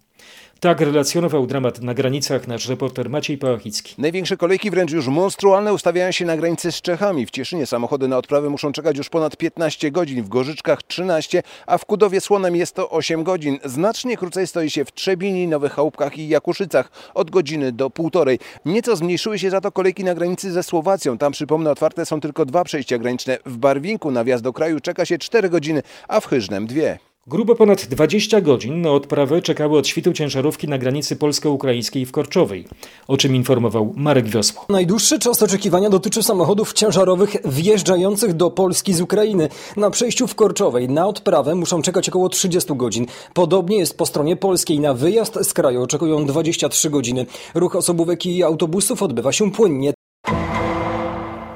Tak 0.61 0.81
relacjonował 0.81 1.47
dramat 1.47 1.83
na 1.83 1.95
granicach 1.95 2.49
nasz 2.49 2.69
reporter 2.69 3.11
Maciej 3.11 3.39
Pałachicki. 3.39 3.95
Największe 3.99 4.37
kolejki, 4.37 4.71
wręcz 4.71 4.93
już 4.93 5.07
monstrualne, 5.09 5.75
ustawiają 5.75 6.13
się 6.13 6.25
na 6.25 6.37
granicy 6.37 6.73
z 6.73 6.83
Czechami. 6.83 7.27
W 7.27 7.31
Cieszynie 7.31 7.67
samochody 7.67 8.09
na 8.09 8.19
odprawę 8.19 8.51
muszą 8.51 8.73
czekać 8.73 8.99
już 8.99 9.09
ponad 9.09 9.37
15 9.37 9.91
godzin, 9.91 10.23
w 10.23 10.29
Gorzyczkach 10.29 10.83
13, 10.83 11.43
a 11.67 11.79
w 11.79 11.85
Kudowie 11.85 12.21
Słonem 12.21 12.57
jest 12.57 12.75
to 12.75 12.91
8 12.91 13.25
godzin. 13.25 13.59
Znacznie 13.65 14.17
krócej 14.17 14.47
stoi 14.47 14.71
się 14.71 14.85
w 14.85 14.93
Trzebini, 14.93 15.49
Nowych 15.49 15.73
Chałupkach 15.73 16.19
i 16.19 16.29
Jakuszycach 16.29 16.91
od 17.15 17.31
godziny 17.31 17.73
do 17.73 17.91
półtorej. 17.91 18.39
Nieco 18.65 18.97
zmniejszyły 18.97 19.39
się 19.39 19.51
za 19.51 19.61
to 19.61 19.73
kolejki 19.73 20.05
na 20.05 20.15
granicy 20.15 20.53
ze 20.53 20.63
Słowacją. 20.63 21.19
Tam, 21.19 21.33
przypomnę, 21.33 21.71
otwarte 21.71 22.07
są 22.07 22.21
tylko 22.21 22.47
dwa 22.47 22.65
przejścia 22.65 22.99
graniczne. 22.99 23.39
W 23.47 23.57
Barwinku 23.57 24.11
na 24.11 24.25
wjazd 24.25 24.45
do 24.45 24.53
kraju 24.53 24.81
czeka 24.81 25.05
się 25.05 25.19
4 25.19 25.49
godziny, 25.49 25.83
a 26.09 26.21
w 26.21 26.27
Chyżnem 26.27 26.67
dwie. 26.67 27.10
Grubo 27.27 27.55
ponad 27.55 27.87
20 27.87 28.41
godzin 28.41 28.83
na 28.83 28.91
odprawę 28.91 29.43
czekały 29.43 29.79
od 29.79 29.87
świtu 29.87 30.13
ciężarówki 30.13 30.69
na 30.69 30.79
granicy 30.79 31.17
polsko-ukraińskiej 31.17 32.07
w 32.07 32.13
Korczowej, 32.13 32.65
o 33.09 33.17
czym 33.17 33.37
informował 33.37 33.93
Marek 33.97 34.29
Wiosło. 34.29 34.65
Najdłuższy 34.69 35.19
czas 35.19 35.43
oczekiwania 35.43 35.91
dotyczy 35.91 36.23
samochodów 36.23 36.73
ciężarowych 36.73 37.37
wjeżdżających 37.45 38.33
do 38.33 38.51
Polski 38.51 38.95
z 38.95 39.01
Ukrainy. 39.01 39.49
Na 39.77 39.91
przejściu 39.91 40.27
w 40.27 40.35
Korczowej 40.35 40.89
na 40.89 41.07
odprawę 41.07 41.55
muszą 41.55 41.83
czekać 41.83 42.09
około 42.09 42.29
30 42.29 42.77
godzin. 42.77 43.07
Podobnie 43.35 43.79
jest 43.79 43.99
po 43.99 44.07
stronie 44.07 44.37
polskiej. 44.37 44.81
Na 44.81 44.95
wyjazd 44.95 45.39
z 45.43 45.53
kraju 45.53 45.83
oczekują 45.83 46.27
23 46.27 46.91
godziny. 46.91 47.27
Ruch 47.55 47.77
osobówek 47.77 48.27
i 48.27 48.43
autobusów 48.43 49.03
odbywa 49.03 49.33
się 49.33 49.53
płynnie. 49.53 49.93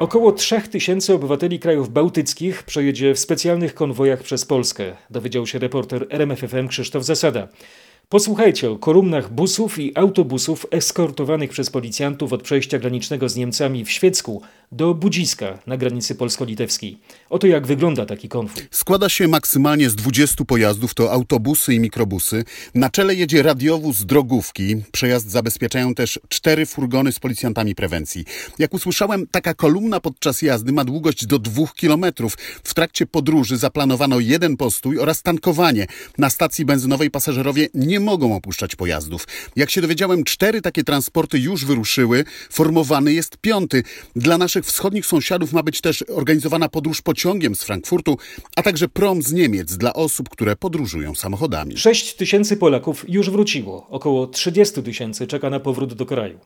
Około 0.04 0.32
3000 0.32 1.14
obywateli 1.14 1.58
krajów 1.58 1.92
bałtyckich 1.92 2.62
przejedzie 2.62 3.14
w 3.14 3.18
specjalnych 3.18 3.74
konwojach 3.74 4.22
przez 4.22 4.44
Polskę, 4.44 4.96
dowiedział 5.10 5.46
się 5.46 5.58
reporter 5.58 6.06
RMFFM 6.10 6.68
Krzysztof 6.68 7.04
Zasada. 7.04 7.48
Posłuchajcie 8.08 8.70
o 8.70 8.78
kolumnach 8.78 9.32
busów 9.32 9.78
i 9.78 9.98
autobusów 9.98 10.66
eskortowanych 10.70 11.50
przez 11.50 11.70
policjantów 11.70 12.32
od 12.32 12.42
przejścia 12.42 12.78
granicznego 12.78 13.28
z 13.28 13.36
Niemcami 13.36 13.84
w 13.84 13.90
Świecku 13.90 14.42
do 14.72 14.94
Budziska 14.94 15.58
na 15.66 15.76
granicy 15.76 16.14
polsko-litewskiej. 16.14 16.98
Oto 17.30 17.46
jak 17.46 17.66
wygląda 17.66 18.06
taki 18.06 18.28
konwój. 18.28 18.62
Składa 18.70 19.08
się 19.08 19.28
maksymalnie 19.28 19.90
z 19.90 19.96
20 19.96 20.44
pojazdów, 20.44 20.94
to 20.94 21.12
autobusy 21.12 21.74
i 21.74 21.80
mikrobusy. 21.80 22.44
Na 22.74 22.90
czele 22.90 23.14
jedzie 23.14 23.42
radiowóz 23.42 24.04
drogówki. 24.04 24.76
Przejazd 24.92 25.30
zabezpieczają 25.30 25.94
też 25.94 26.20
cztery 26.28 26.66
furgony 26.66 27.12
z 27.12 27.18
policjantami 27.18 27.74
prewencji. 27.74 28.24
Jak 28.58 28.74
usłyszałem, 28.74 29.26
taka 29.26 29.54
kolumna 29.54 30.00
podczas 30.00 30.42
jazdy 30.42 30.72
ma 30.72 30.84
długość 30.84 31.26
do 31.26 31.38
dwóch 31.38 31.74
kilometrów. 31.74 32.34
W 32.64 32.74
trakcie 32.74 33.06
podróży 33.06 33.56
zaplanowano 33.56 34.20
jeden 34.20 34.56
postój 34.56 34.98
oraz 34.98 35.22
tankowanie. 35.22 35.86
Na 36.18 36.30
stacji 36.30 36.64
benzynowej 36.64 37.10
pasażerowie 37.10 37.68
nie 37.74 37.93
mogą 38.00 38.36
opuszczać 38.36 38.76
pojazdów. 38.76 39.26
Jak 39.56 39.70
się 39.70 39.80
dowiedziałem, 39.80 40.24
cztery 40.24 40.62
takie 40.62 40.84
transporty 40.84 41.38
już 41.38 41.64
wyruszyły. 41.64 42.24
Formowany 42.50 43.12
jest 43.12 43.36
piąty. 43.36 43.82
Dla 44.16 44.38
naszych 44.38 44.64
wschodnich 44.64 45.06
sąsiadów 45.06 45.52
ma 45.52 45.62
być 45.62 45.80
też 45.80 46.04
organizowana 46.08 46.68
podróż 46.68 47.02
pociągiem 47.02 47.54
z 47.54 47.62
Frankfurtu, 47.62 48.18
a 48.56 48.62
także 48.62 48.88
prom 48.88 49.22
z 49.22 49.32
Niemiec 49.32 49.76
dla 49.76 49.92
osób, 49.92 50.28
które 50.28 50.56
podróżują 50.56 51.14
samochodami. 51.14 51.76
6 51.76 52.14
tysięcy 52.14 52.56
Polaków 52.56 53.04
już 53.08 53.30
wróciło. 53.30 53.86
Około 53.90 54.26
30 54.26 54.82
tysięcy 54.82 55.26
czeka 55.26 55.50
na 55.50 55.60
powrót 55.60 55.94
do 55.94 56.06
kraju. 56.06 56.38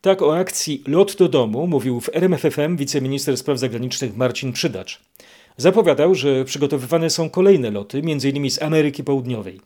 Tak 0.00 0.22
o 0.22 0.38
akcji 0.38 0.82
Lot 0.86 1.16
do 1.16 1.28
domu 1.28 1.66
mówił 1.66 2.00
w 2.00 2.10
RMFFM 2.12 2.76
wiceminister 2.76 3.36
spraw 3.36 3.58
zagranicznych 3.58 4.16
Marcin 4.16 4.52
Przydacz. 4.52 5.00
Zapowiadał, 5.56 6.14
że 6.14 6.44
przygotowywane 6.44 7.10
są 7.10 7.30
kolejne 7.30 7.70
loty, 7.70 7.98
m.in. 7.98 8.50
z 8.50 8.62
Ameryki 8.62 9.04
Południowej. 9.04 9.60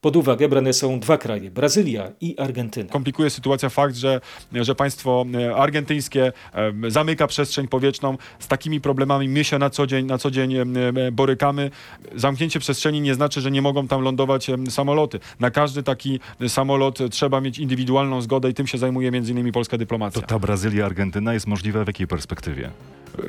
Pod 0.00 0.16
uwagę 0.16 0.48
brane 0.48 0.72
są 0.72 1.00
dwa 1.00 1.18
kraje 1.18 1.50
Brazylia 1.50 2.10
i 2.20 2.38
Argentyna. 2.38 2.90
Komplikuje 2.90 3.30
sytuacja 3.30 3.68
fakt, 3.68 3.96
że, 3.96 4.20
że 4.52 4.74
państwo 4.74 5.24
e, 5.34 5.56
argentyńskie 5.56 6.32
e, 6.54 6.90
zamyka 6.90 7.26
przestrzeń 7.26 7.68
powietrzną. 7.68 8.18
Z 8.38 8.48
takimi 8.48 8.80
problemami 8.80 9.28
my 9.28 9.44
się 9.44 9.58
na 9.58 9.70
co 9.70 9.86
dzień, 9.86 10.06
na 10.06 10.18
co 10.18 10.30
dzień 10.30 10.54
e, 10.54 10.66
borykamy. 11.12 11.70
Zamknięcie 12.16 12.60
przestrzeni 12.60 13.00
nie 13.00 13.14
znaczy, 13.14 13.40
że 13.40 13.50
nie 13.50 13.62
mogą 13.62 13.88
tam 13.88 14.02
lądować 14.02 14.46
samoloty. 14.68 15.20
Na 15.40 15.50
każdy 15.50 15.82
taki 15.82 16.20
samolot 16.48 16.98
trzeba 17.10 17.40
mieć 17.40 17.58
indywidualną 17.58 18.22
zgodę 18.22 18.50
i 18.50 18.54
tym 18.54 18.66
się 18.66 18.78
zajmuje 18.78 19.10
między 19.10 19.32
innymi 19.32 19.52
polska 19.52 19.78
dyplomacja. 19.78 20.22
To 20.22 20.26
ta 20.26 20.38
Brazylia, 20.38 20.86
Argentyna 20.86 21.34
jest 21.34 21.46
możliwa 21.46 21.84
w 21.84 21.86
jakiej 21.86 22.06
perspektywie? 22.06 22.70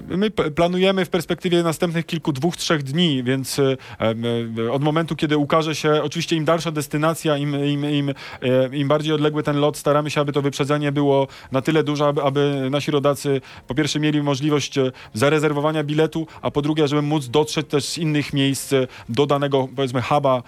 My 0.07 0.31
planujemy 0.31 1.05
w 1.05 1.09
perspektywie 1.09 1.63
następnych 1.63 2.05
kilku, 2.05 2.31
dwóch, 2.31 2.57
trzech 2.57 2.83
dni, 2.83 3.23
więc 3.23 3.61
od 4.71 4.83
momentu, 4.83 5.15
kiedy 5.15 5.37
ukaże 5.37 5.75
się, 5.75 6.03
oczywiście 6.03 6.35
im 6.35 6.45
dalsza 6.45 6.71
destynacja, 6.71 7.37
im, 7.37 7.65
im, 7.65 7.89
im, 7.89 8.13
im 8.71 8.87
bardziej 8.87 9.13
odległy 9.13 9.43
ten 9.43 9.57
lot, 9.57 9.77
staramy 9.77 10.09
się, 10.09 10.21
aby 10.21 10.31
to 10.31 10.41
wyprzedzenie 10.41 10.91
było 10.91 11.27
na 11.51 11.61
tyle 11.61 11.83
duże, 11.83 12.05
aby, 12.05 12.23
aby 12.23 12.67
nasi 12.71 12.91
rodacy 12.91 13.41
po 13.67 13.75
pierwsze 13.75 13.99
mieli 13.99 14.21
możliwość 14.21 14.75
zarezerwowania 15.13 15.83
biletu, 15.83 16.27
a 16.41 16.51
po 16.51 16.61
drugie, 16.61 16.87
żeby 16.87 17.01
móc 17.01 17.27
dotrzeć 17.27 17.67
też 17.67 17.85
z 17.85 17.97
innych 17.97 18.33
miejsc 18.33 18.73
do 19.09 19.25
danego, 19.25 19.67
powiedzmy, 19.75 20.01
huba 20.01 20.43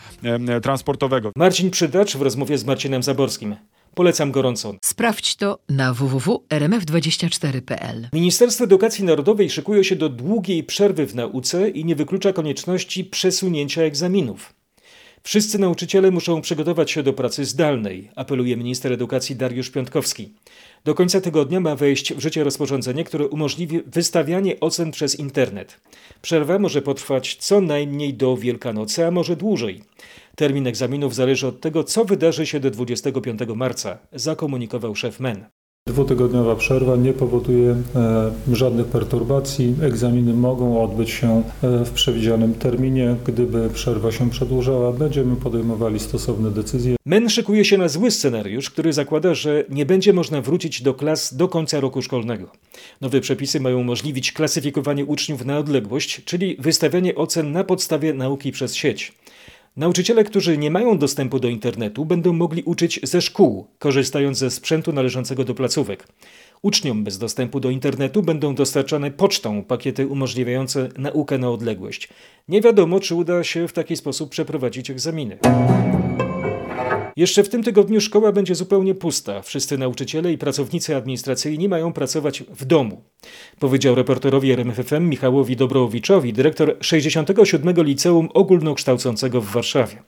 transportowego. 0.64 1.32
Marcin 1.36 1.72
Przydacz 1.72 2.18
w 2.18 2.22
rozmowie 2.22 2.58
z 2.58 2.66
Marcinem 2.66 3.04
Zaborskim. 3.04 3.56
Polecam 3.96 4.32
gorąco. 4.32 4.76
Sprawdź 4.84 5.36
to 5.36 5.60
na 5.70 5.94
www.rmf24.pl. 5.94 8.08
Ministerstwo 8.14 8.64
Edukacji 8.64 9.04
Narodowej 9.04 9.50
szykuje 9.50 9.84
się 9.84 9.96
do 9.96 10.10
długiej 10.10 10.64
przerwy 10.64 11.06
w 11.06 11.16
nauce 11.16 11.70
i 11.70 11.86
nie 11.86 11.96
wyklucza 11.96 12.34
konieczności 12.34 13.06
przesunięcia 13.06 13.82
egzaminów. 13.82 14.54
Wszyscy 15.24 15.60
nauczyciele 15.60 16.12
muszą 16.12 16.42
przygotować 16.42 16.92
się 16.92 17.04
do 17.04 17.14
pracy 17.14 17.46
zdalnej, 17.46 18.12
apeluje 18.16 18.58
minister 18.58 18.94
edukacji 18.94 19.36
Dariusz 19.36 19.70
Piątkowski. 19.70 20.34
Do 20.84 20.96
końca 20.96 21.22
tygodnia 21.22 21.60
ma 21.60 21.76
wejść 21.76 22.14
w 22.14 22.20
życie 22.20 22.44
rozporządzenie, 22.44 23.04
które 23.04 23.28
umożliwi 23.28 23.80
wystawianie 23.86 24.60
ocen 24.60 24.92
przez 24.92 25.20
internet. 25.20 25.82
Przerwa 26.22 26.60
może 26.60 26.82
potrwać 26.82 27.36
co 27.36 27.62
najmniej 27.62 28.14
do 28.14 28.38
Wielkanocy, 28.38 29.06
a 29.06 29.12
może 29.12 29.36
dłużej. 29.36 29.84
Termin 30.36 30.68
egzaminów 30.68 31.16
zależy 31.16 31.48
od 31.48 31.62
tego, 31.62 31.84
co 31.84 32.06
wydarzy 32.06 32.46
się 32.46 32.60
do 32.60 32.72
25 32.72 33.40
marca, 33.56 33.98
zakomunikował 34.12 34.96
szef 34.96 35.20
MEN. 35.20 35.46
Dwutygodniowa 35.88 36.56
przerwa 36.56 36.96
nie 36.96 37.14
powoduje 37.14 37.76
e, 37.96 38.32
żadnych 38.52 38.88
perturbacji. 38.88 39.76
Egzaminy 39.84 40.34
mogą 40.34 40.84
odbyć 40.84 41.10
się 41.10 41.44
e, 41.64 41.86
w 41.86 41.92
przewidzianym 41.92 42.54
terminie. 42.54 43.16
Gdyby 43.26 43.70
przerwa 43.70 44.12
się 44.12 44.30
przedłużała, 44.30 44.92
będziemy 44.92 45.36
podejmowali 45.36 46.00
stosowne 46.00 46.52
decyzje. 46.52 46.96
MEN 47.06 47.30
szykuje 47.30 47.66
się 47.66 47.78
na 47.78 47.88
zły 47.88 48.12
scenariusz, 48.12 48.70
który 48.70 48.94
zakłada, 48.94 49.34
że 49.34 49.64
nie 49.70 49.86
będzie 49.86 50.14
można 50.14 50.42
wrócić 50.42 50.82
do 50.82 50.94
klas 50.94 51.34
do 51.34 51.48
końca 51.48 51.80
roku 51.80 52.02
szkolnego. 52.02 52.52
Nowe 53.02 53.22
przepisy 53.22 53.60
mają 53.60 53.80
umożliwić 53.80 54.32
klasyfikowanie 54.32 55.06
uczniów 55.06 55.46
na 55.46 55.58
odległość, 55.58 56.24
czyli 56.26 56.56
wystawianie 56.60 57.16
ocen 57.16 57.52
na 57.52 57.64
podstawie 57.64 58.14
nauki 58.14 58.52
przez 58.52 58.76
sieć. 58.76 59.14
Nauczyciele, 59.78 60.24
którzy 60.24 60.58
nie 60.58 60.72
mają 60.72 60.98
dostępu 60.98 61.40
do 61.40 61.48
internetu, 61.48 62.06
będą 62.06 62.34
mogli 62.34 62.64
uczyć 62.64 63.00
ze 63.04 63.22
szkół, 63.22 63.68
korzystając 63.80 64.38
ze 64.38 64.52
sprzętu 64.52 64.94
należącego 64.94 65.44
do 65.44 65.54
placówek. 65.54 66.08
Uczniom 66.62 67.04
bez 67.04 67.18
dostępu 67.18 67.60
do 67.60 67.70
internetu 67.70 68.22
będą 68.22 68.56
dostarczane 68.56 69.12
pocztą 69.12 69.64
pakiety 69.64 70.08
umożliwiające 70.08 70.90
naukę 70.98 71.38
na 71.38 71.50
odległość. 71.50 72.10
Nie 72.48 72.62
wiadomo, 72.62 73.00
czy 73.00 73.16
uda 73.16 73.44
się 73.44 73.68
w 73.68 73.74
taki 73.74 73.96
sposób 73.96 74.30
przeprowadzić 74.30 74.90
egzaminy. 74.90 75.38
Jeszcze 77.16 77.44
w 77.44 77.50
tym 77.50 77.64
tygodniu 77.64 78.02
szkoła 78.02 78.32
będzie 78.32 78.56
zupełnie 78.56 78.96
pusta. 78.96 79.42
Wszyscy 79.42 79.78
nauczyciele 79.78 80.34
i 80.34 80.38
pracownicy 80.38 80.96
administracyjni 80.96 81.70
mają 81.70 81.94
pracować 81.94 82.44
w 82.44 82.66
domu. 82.66 83.02
Powiedział 83.60 83.96
reporterowi 83.96 84.52
RMFFM 84.52 85.10
Michałowi 85.10 85.56
Dobrowiczowi, 85.56 86.34
dyrektor 86.34 86.78
67. 86.82 87.74
Liceum 87.78 88.30
Ogólnokształcącego 88.34 89.42
w 89.42 89.46
Warszawie. 89.46 90.04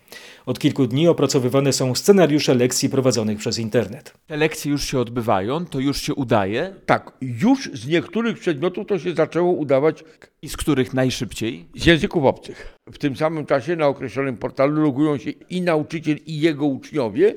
Od 0.45 0.59
kilku 0.59 0.87
dni 0.87 1.07
opracowywane 1.07 1.73
są 1.73 1.95
scenariusze 1.95 2.55
lekcji 2.55 2.89
prowadzonych 2.89 3.37
przez 3.37 3.59
internet. 3.59 4.13
Te 4.27 4.37
lekcje 4.37 4.71
już 4.71 4.83
się 4.83 4.99
odbywają, 4.99 5.65
to 5.65 5.79
już 5.79 6.01
się 6.01 6.13
udaje? 6.13 6.75
Tak, 6.85 7.11
już 7.21 7.69
z 7.73 7.87
niektórych 7.87 8.39
przedmiotów 8.39 8.87
to 8.87 8.99
się 8.99 9.13
zaczęło 9.13 9.51
udawać. 9.51 10.03
I 10.41 10.49
z 10.49 10.57
których 10.57 10.93
najszybciej? 10.93 11.69
Z 11.75 11.85
języków 11.85 12.23
obcych. 12.23 12.77
W 12.91 12.97
tym 12.97 13.15
samym 13.15 13.45
czasie 13.45 13.75
na 13.75 13.87
określonym 13.87 14.37
portalu 14.37 14.81
logują 14.81 15.17
się 15.17 15.29
i 15.29 15.61
nauczyciel, 15.61 16.17
i 16.25 16.39
jego 16.39 16.65
uczniowie 16.65 17.35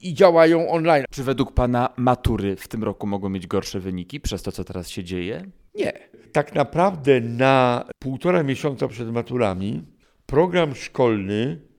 i 0.00 0.14
działają 0.14 0.70
online. 0.70 1.04
Czy 1.10 1.24
według 1.24 1.52
Pana 1.52 1.88
matury 1.96 2.56
w 2.56 2.68
tym 2.68 2.84
roku 2.84 3.06
mogą 3.06 3.28
mieć 3.28 3.46
gorsze 3.46 3.80
wyniki 3.80 4.20
przez 4.20 4.42
to, 4.42 4.52
co 4.52 4.64
teraz 4.64 4.88
się 4.88 5.04
dzieje? 5.04 5.50
Nie. 5.74 5.92
Tak 6.32 6.54
naprawdę 6.54 7.20
na 7.20 7.84
półtora 7.98 8.42
miesiąca 8.42 8.88
przed 8.88 9.12
maturami 9.12 9.82
program 10.26 10.74
szkolny 10.74 11.71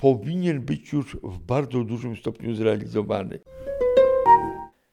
powinien 0.00 0.60
być 0.60 0.92
już 0.92 1.16
w 1.22 1.38
bardzo 1.38 1.84
dużym 1.84 2.16
stopniu 2.16 2.54
zrealizowany. 2.54 3.38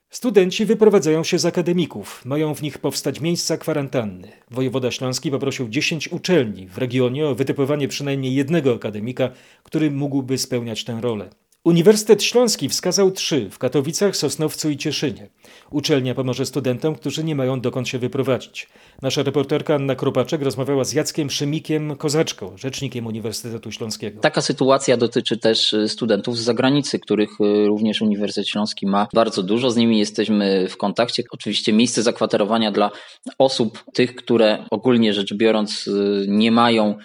Studenci 0.09 0.65
wyprowadzają 0.65 1.23
się 1.23 1.39
z 1.39 1.45
akademików. 1.45 2.25
Mają 2.25 2.55
w 2.55 2.61
nich 2.61 2.77
powstać 2.77 3.21
miejsca 3.21 3.57
kwarantanny. 3.57 4.27
Wojewoda 4.51 4.91
Śląski 4.91 5.31
poprosił 5.31 5.69
10 5.69 6.07
uczelni 6.07 6.67
w 6.67 6.77
regionie 6.77 7.27
o 7.27 7.35
wytypowanie 7.35 7.87
przynajmniej 7.87 8.35
jednego 8.35 8.75
akademika, 8.75 9.29
który 9.63 9.91
mógłby 9.91 10.37
spełniać 10.37 10.83
tę 10.83 10.99
rolę. 11.01 11.29
Uniwersytet 11.65 12.23
Śląski 12.23 12.69
wskazał 12.69 13.11
trzy 13.11 13.49
w 13.49 13.57
Katowicach, 13.57 14.17
Sosnowcu 14.17 14.69
i 14.69 14.77
Cieszynie. 14.77 15.29
Uczelnia 15.71 16.15
pomoże 16.15 16.45
studentom, 16.45 16.95
którzy 16.95 17.23
nie 17.23 17.35
mają 17.35 17.61
dokąd 17.61 17.87
się 17.87 17.99
wyprowadzić. 17.99 18.67
Nasza 19.01 19.23
reporterka 19.23 19.75
Anna 19.75 19.95
Kropaczek 19.95 20.41
rozmawiała 20.41 20.83
z 20.83 20.93
Jackiem 20.93 21.29
Szymikiem 21.29 21.95
Kozaczką, 21.95 22.57
rzecznikiem 22.57 23.07
Uniwersytetu 23.07 23.71
Śląskiego. 23.71 24.21
Taka 24.21 24.41
sytuacja 24.41 24.97
dotyczy 24.97 25.37
też 25.37 25.75
studentów 25.87 26.37
z 26.37 26.41
zagranicy, 26.41 26.99
których 26.99 27.29
również 27.39 28.01
Uniwersytet 28.01 28.49
Śląski 28.49 28.87
ma 28.87 29.07
bardzo 29.13 29.43
dużo. 29.43 29.71
Z 29.71 29.75
nimi 29.75 29.99
jesteśmy 29.99 30.67
w 30.69 30.77
kontakcie. 30.77 31.23
Oczywiście 31.31 31.73
miejsce 31.73 32.03
zakwaterowania 32.03 32.71
dla 32.71 32.91
osób, 33.37 33.83
tych, 33.93 34.15
które 34.15 34.65
ogólnie 34.71 35.13
rzecz 35.13 35.33
biorąc 35.33 35.89
nie 36.27 36.51
mają 36.51 36.97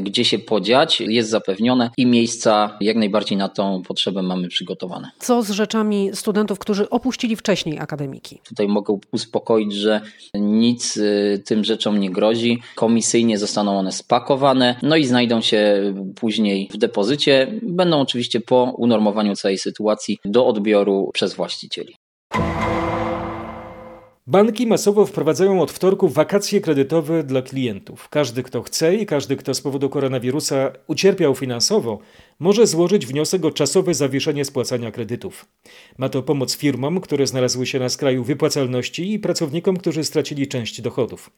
gdzie 0.00 0.24
się 0.24 0.38
podziać, 0.38 1.00
jest 1.00 1.30
zapewnione 1.30 1.90
i 1.96 2.06
miejsca 2.06 2.78
jak 2.80 2.96
najbardziej 2.96 3.38
na 3.38 3.48
tą 3.48 3.82
potrzebę 3.88 4.22
mamy 4.22 4.48
przygotowane. 4.48 5.10
Co 5.18 5.42
z 5.42 5.50
rzeczami 5.50 6.10
studentów, 6.14 6.58
którzy 6.58 6.90
opuścili 6.90 7.36
wcześniej 7.36 7.78
akademiki? 7.78 8.40
Tutaj 8.48 8.68
mogę 8.68 8.98
uspokoić, 9.12 9.72
że 9.74 10.00
nic 10.34 10.98
tym 11.44 11.64
rzeczom 11.64 12.00
nie 12.00 12.10
grozi. 12.10 12.58
Komisyjnie 12.74 13.38
zostaną 13.38 13.78
one 13.78 13.92
spakowane, 13.92 14.76
no 14.82 14.96
i 14.96 15.04
znajdą 15.04 15.40
się 15.40 15.92
później 16.16 16.68
w 16.74 16.76
depozycie. 16.76 17.60
Będą 17.62 18.00
oczywiście 18.00 18.40
po 18.40 18.74
unormowaniu 18.78 19.36
całej 19.36 19.58
sytuacji 19.58 20.18
do 20.24 20.46
odbioru 20.46 21.10
przez 21.14 21.34
właścicieli. 21.34 21.94
Banki 24.26 24.66
masowo 24.66 25.06
wprowadzają 25.06 25.62
od 25.62 25.70
wtorku 25.70 26.08
wakacje 26.08 26.60
kredytowe 26.60 27.22
dla 27.22 27.42
klientów. 27.42 28.08
Każdy, 28.08 28.42
kto 28.42 28.62
chce 28.62 28.94
i 28.94 29.06
każdy, 29.06 29.36
kto 29.36 29.54
z 29.54 29.60
powodu 29.60 29.88
koronawirusa 29.88 30.72
ucierpiał 30.86 31.34
finansowo, 31.34 31.98
może 32.40 32.66
złożyć 32.66 33.06
wniosek 33.06 33.44
o 33.44 33.50
czasowe 33.50 33.94
zawieszenie 33.94 34.44
spłacania 34.44 34.90
kredytów. 34.90 35.46
Ma 35.98 36.08
to 36.08 36.22
pomóc 36.22 36.56
firmom, 36.56 37.00
które 37.00 37.26
znalazły 37.26 37.66
się 37.66 37.78
na 37.78 37.88
skraju 37.88 38.24
wypłacalności 38.24 39.12
i 39.12 39.18
pracownikom, 39.18 39.76
którzy 39.76 40.04
stracili 40.04 40.48
część 40.48 40.80
dochodów. 40.80 41.30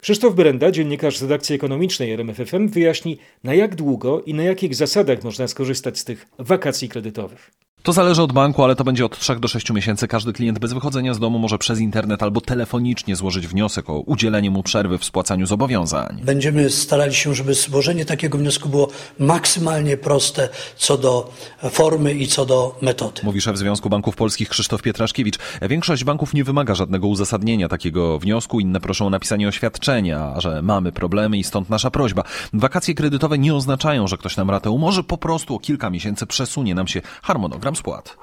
Krzysztof 0.00 0.34
Brenda, 0.34 0.70
dziennikarz 0.70 1.18
z 1.18 1.22
redakcji 1.22 1.54
ekonomicznej 1.54 2.12
RMFFM, 2.12 2.68
wyjaśni, 2.68 3.18
na 3.44 3.54
jak 3.54 3.74
długo 3.74 4.22
i 4.22 4.34
na 4.34 4.42
jakich 4.42 4.74
zasadach 4.74 5.24
można 5.24 5.48
skorzystać 5.48 5.98
z 5.98 6.04
tych 6.04 6.26
wakacji 6.38 6.88
kredytowych. 6.88 7.50
To 7.88 7.92
zależy 7.92 8.22
od 8.22 8.32
banku, 8.32 8.64
ale 8.64 8.76
to 8.76 8.84
będzie 8.84 9.06
od 9.06 9.18
3 9.18 9.36
do 9.36 9.48
6 9.48 9.70
miesięcy. 9.70 10.08
Każdy 10.08 10.32
klient 10.32 10.58
bez 10.58 10.72
wychodzenia 10.72 11.14
z 11.14 11.18
domu 11.18 11.38
może 11.38 11.58
przez 11.58 11.80
internet 11.80 12.22
albo 12.22 12.40
telefonicznie 12.40 13.16
złożyć 13.16 13.46
wniosek 13.46 13.90
o 13.90 14.00
udzielenie 14.00 14.50
mu 14.50 14.62
przerwy 14.62 14.98
w 14.98 15.04
spłacaniu 15.04 15.46
zobowiązań. 15.46 16.20
Będziemy 16.24 16.70
starali 16.70 17.14
się, 17.14 17.34
żeby 17.34 17.54
złożenie 17.54 18.04
takiego 18.04 18.38
wniosku 18.38 18.68
było 18.68 18.88
maksymalnie 19.18 19.96
proste 19.96 20.48
co 20.76 20.98
do 20.98 21.32
formy 21.70 22.14
i 22.14 22.26
co 22.26 22.46
do 22.46 22.78
metody. 22.82 23.20
Mówi 23.24 23.40
szef 23.40 23.58
Związku 23.58 23.90
Banków 23.90 24.16
Polskich 24.16 24.48
Krzysztof 24.48 24.82
Pietraszkiewicz. 24.82 25.38
Większość 25.62 26.04
banków 26.04 26.34
nie 26.34 26.44
wymaga 26.44 26.74
żadnego 26.74 27.06
uzasadnienia 27.06 27.68
takiego 27.68 28.18
wniosku. 28.18 28.60
Inne 28.60 28.80
proszą 28.80 29.06
o 29.06 29.10
napisanie 29.10 29.48
oświadczenia, 29.48 30.40
że 30.40 30.62
mamy 30.62 30.92
problemy 30.92 31.38
i 31.38 31.44
stąd 31.44 31.70
nasza 31.70 31.90
prośba. 31.90 32.22
Wakacje 32.52 32.94
kredytowe 32.94 33.38
nie 33.38 33.54
oznaczają, 33.54 34.08
że 34.08 34.16
ktoś 34.16 34.36
nam 34.36 34.50
ratę 34.50 34.70
umorzy, 34.70 35.02
po 35.04 35.18
prostu 35.18 35.54
o 35.54 35.58
kilka 35.58 35.90
miesięcy 35.90 36.26
przesunie 36.26 36.74
nam 36.74 36.86
się 36.86 37.02
harmonogram 37.22 37.77
spłat. 37.78 38.16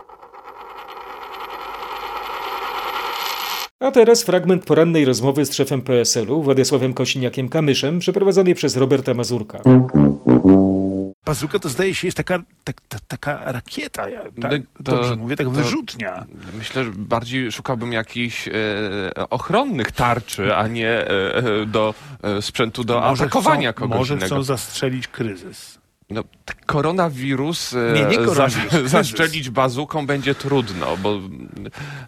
A 3.79 3.91
teraz 3.91 4.24
fragment 4.24 4.65
porannej 4.65 5.05
rozmowy 5.05 5.45
z 5.45 5.53
szefem 5.53 5.81
PSL-u, 5.81 6.41
Władysławem 6.41 6.93
Kosiniakiem-Kamyszem, 6.93 8.00
przeprowadzonej 8.00 8.55
przez 8.55 8.77
Roberta 8.77 9.13
Mazurka. 9.13 9.59
Bazuka 11.25 11.59
to 11.59 11.69
zdaje 11.69 11.95
się 11.95 12.07
jest 12.07 12.17
taka, 12.17 12.39
tak, 12.63 12.81
ta, 12.89 12.97
taka 13.07 13.51
rakieta, 13.51 14.09
ja, 14.09 14.21
tak, 14.41 14.62
to, 14.83 14.91
dobrze 14.91 15.15
mówię, 15.15 15.35
tak 15.35 15.50
wyrzutnia. 15.50 16.25
Myślę, 16.57 16.83
że 16.83 16.91
bardziej 16.95 17.51
szukałbym 17.51 17.93
jakichś 17.93 18.47
e, 18.47 18.51
ochronnych 19.29 19.91
tarczy, 19.91 20.55
a 20.55 20.67
nie 20.67 20.89
e, 20.89 21.65
do 21.65 21.93
e, 22.24 22.41
sprzętu 22.41 22.83
do 22.83 23.00
może 23.00 23.24
atakowania 23.24 23.71
chcą, 23.71 23.81
kogoś 23.81 23.97
Może 23.97 24.13
innego. 24.13 24.35
chcą 24.35 24.43
zastrzelić 24.43 25.07
kryzys. 25.07 25.85
No, 26.09 26.24
koronawirus, 26.65 27.74
e, 27.74 27.93
Nie, 27.95 28.05
nie 28.05 28.17
koronawirus, 28.25 28.63
za- 28.63 28.69
kryzys. 28.69 28.91
zaszczelić 28.91 29.50
bazuką 29.50 30.05
będzie 30.07 30.35
trudno, 30.35 30.97
bo 30.97 31.19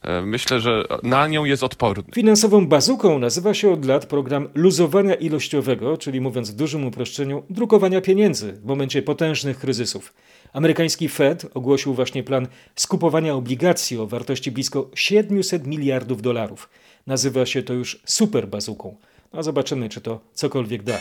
e, 0.04 0.22
myślę, 0.22 0.60
że 0.60 0.84
na 1.04 1.28
nią 1.28 1.46
jest 1.46 1.64
odporny. 1.64 2.04
Finansową 2.14 2.68
bazuką 2.68 3.20
nazywa 3.20 3.54
się 3.54 3.72
od 3.72 3.86
lat 3.86 4.06
program 4.06 4.50
luzowania 4.56 5.16
ilościowego, 5.16 5.98
czyli 5.98 6.22
mówiąc 6.22 6.52
w 6.52 6.56
dużym 6.56 6.86
uproszczeniu, 6.86 7.44
drukowania 7.50 8.02
pieniędzy 8.02 8.54
w 8.54 8.66
momencie 8.66 9.02
potężnych 9.02 9.60
kryzysów. 9.60 10.14
Amerykański 10.54 11.10
Fed 11.10 11.46
ogłosił 11.54 11.94
właśnie 11.94 12.24
plan 12.24 12.48
skupowania 12.76 13.34
obligacji 13.36 13.98
o 13.98 14.08
wartości 14.08 14.52
blisko 14.52 14.90
700 14.96 15.68
miliardów 15.68 16.22
dolarów. 16.22 16.70
Nazywa 17.08 17.46
się 17.46 17.64
to 17.64 17.74
już 17.74 18.00
super 18.06 18.48
bazuką. 18.48 18.96
No 19.34 19.44
zobaczymy, 19.44 19.90
czy 19.90 20.02
to 20.02 20.20
cokolwiek 20.34 20.84
da. 20.84 20.98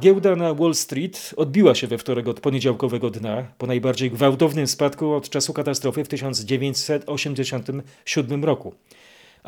Giełda 0.00 0.36
na 0.36 0.54
Wall 0.54 0.74
Street 0.74 1.34
odbiła 1.36 1.74
się 1.74 1.86
we 1.86 1.98
wtorek 1.98 2.28
od 2.28 2.40
poniedziałkowego 2.40 3.10
dna, 3.10 3.46
po 3.58 3.66
najbardziej 3.66 4.10
gwałtownym 4.10 4.66
spadku 4.66 5.12
od 5.12 5.28
czasu 5.28 5.52
katastrofy 5.52 6.04
w 6.04 6.08
1987 6.08 8.44
roku. 8.44 8.74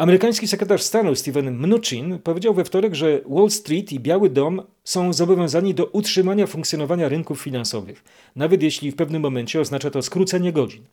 Amerykański 0.00 0.48
sekretarz 0.48 0.82
stanu 0.82 1.14
Steven 1.14 1.58
Mnuchin 1.58 2.18
powiedział 2.18 2.54
we 2.54 2.64
wtorek, 2.64 2.94
że 2.94 3.20
Wall 3.26 3.50
Street 3.50 3.92
i 3.92 4.00
Biały 4.00 4.30
Dom 4.30 4.62
są 4.84 5.12
zobowiązani 5.12 5.74
do 5.74 5.86
utrzymania 5.86 6.46
funkcjonowania 6.46 7.08
rynków 7.08 7.40
finansowych, 7.40 8.04
nawet 8.36 8.62
jeśli 8.62 8.90
w 8.90 8.96
pewnym 8.96 9.22
momencie 9.22 9.60
oznacza 9.60 9.90
to 9.90 10.02
skrócenie 10.02 10.52
godzin. 10.52 10.84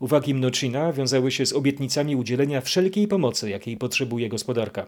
Uwagi 0.00 0.34
Mnuchina 0.34 0.92
wiązały 0.92 1.30
się 1.30 1.46
z 1.46 1.52
obietnicami 1.52 2.16
udzielenia 2.16 2.60
wszelkiej 2.60 3.08
pomocy, 3.08 3.50
jakiej 3.50 3.76
potrzebuje 3.76 4.28
gospodarka. 4.28 4.86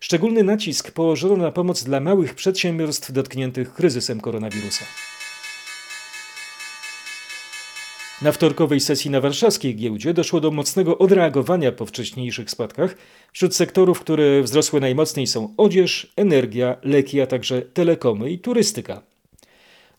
Szczególny 0.00 0.42
nacisk 0.42 0.90
położono 0.90 1.36
na 1.36 1.52
pomoc 1.52 1.84
dla 1.84 2.00
małych 2.00 2.34
przedsiębiorstw 2.34 3.12
dotkniętych 3.12 3.74
kryzysem 3.74 4.20
koronawirusa. 4.20 4.84
Na 8.22 8.32
wtorkowej 8.32 8.80
sesji 8.80 9.10
na 9.10 9.20
warszawskiej 9.20 9.76
giełdzie 9.76 10.14
doszło 10.14 10.40
do 10.40 10.50
mocnego 10.50 10.98
odreagowania 10.98 11.72
po 11.72 11.86
wcześniejszych 11.86 12.50
spadkach. 12.50 12.96
Wśród 13.32 13.54
sektorów, 13.54 14.00
które 14.00 14.42
wzrosły 14.42 14.80
najmocniej 14.80 15.26
są 15.26 15.54
odzież, 15.56 16.12
energia, 16.16 16.76
leki, 16.82 17.20
a 17.20 17.26
także 17.26 17.62
telekomy 17.62 18.30
i 18.30 18.38
turystyka. 18.38 19.02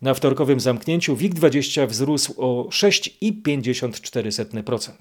Na 0.02 0.14
wtorkowym 0.14 0.60
zamknięciu 0.60 1.16
WIG20 1.16 1.88
wzrósł 1.88 2.34
o 2.38 2.68
6,54%. 2.72 4.92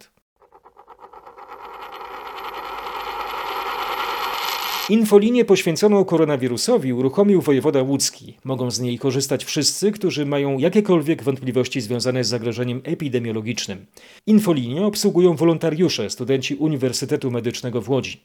Infolinię 4.91 5.45
poświęconą 5.45 6.05
koronawirusowi 6.05 6.93
uruchomił 6.93 7.41
wojewoda 7.41 7.83
łódzki. 7.83 8.37
Mogą 8.45 8.71
z 8.71 8.81
niej 8.81 8.99
korzystać 8.99 9.45
wszyscy, 9.45 9.93
którzy 9.93 10.27
mają 10.27 10.59
jakiekolwiek 10.59 11.23
wątpliwości 11.23 11.81
związane 11.81 12.25
z 12.25 12.29
zagrożeniem 12.29 12.81
epidemiologicznym. 12.85 13.87
Infolinię 14.27 14.87
obsługują 14.87 15.37
wolontariusze, 15.37 16.11
studenci 16.11 16.55
Uniwersytetu 16.55 17.31
Medycznego 17.31 17.81
w 17.81 17.91
Łodzi. 17.91 18.21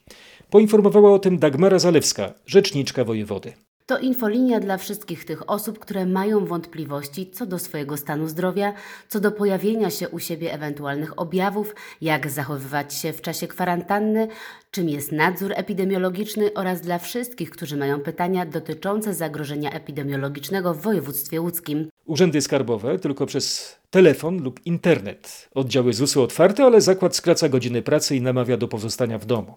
Poinformowała 0.50 1.12
o 1.12 1.18
tym 1.18 1.38
Dagmara 1.38 1.78
Zalewska, 1.78 2.34
rzeczniczka 2.46 3.04
wojewody. 3.04 3.52
To 3.90 3.98
infolinia 3.98 4.60
dla 4.60 4.76
wszystkich 4.76 5.24
tych 5.24 5.50
osób, 5.50 5.78
które 5.78 6.06
mają 6.06 6.46
wątpliwości 6.46 7.30
co 7.30 7.46
do 7.46 7.58
swojego 7.58 7.96
stanu 7.96 8.28
zdrowia, 8.28 8.72
co 9.08 9.20
do 9.20 9.32
pojawienia 9.32 9.90
się 9.90 10.08
u 10.08 10.18
siebie 10.18 10.52
ewentualnych 10.52 11.18
objawów, 11.18 11.74
jak 12.00 12.30
zachowywać 12.30 12.94
się 12.94 13.12
w 13.12 13.20
czasie 13.20 13.46
kwarantanny, 13.46 14.28
czym 14.70 14.88
jest 14.88 15.12
nadzór 15.12 15.52
epidemiologiczny 15.54 16.54
oraz 16.54 16.80
dla 16.80 16.98
wszystkich, 16.98 17.50
którzy 17.50 17.76
mają 17.76 18.00
pytania 18.00 18.46
dotyczące 18.46 19.14
zagrożenia 19.14 19.70
epidemiologicznego 19.70 20.74
w 20.74 20.80
województwie 20.80 21.40
łódzkim. 21.40 21.88
Urzędy 22.04 22.40
skarbowe 22.40 22.98
tylko 22.98 23.26
przez 23.26 23.76
telefon 23.90 24.42
lub 24.42 24.66
internet. 24.66 25.48
Oddziały 25.54 25.92
ZUS-u 25.92 26.22
otwarte, 26.22 26.64
ale 26.64 26.80
zakład 26.80 27.16
skraca 27.16 27.48
godziny 27.48 27.82
pracy 27.82 28.16
i 28.16 28.22
namawia 28.22 28.56
do 28.56 28.68
pozostania 28.68 29.18
w 29.18 29.26
domu. 29.26 29.54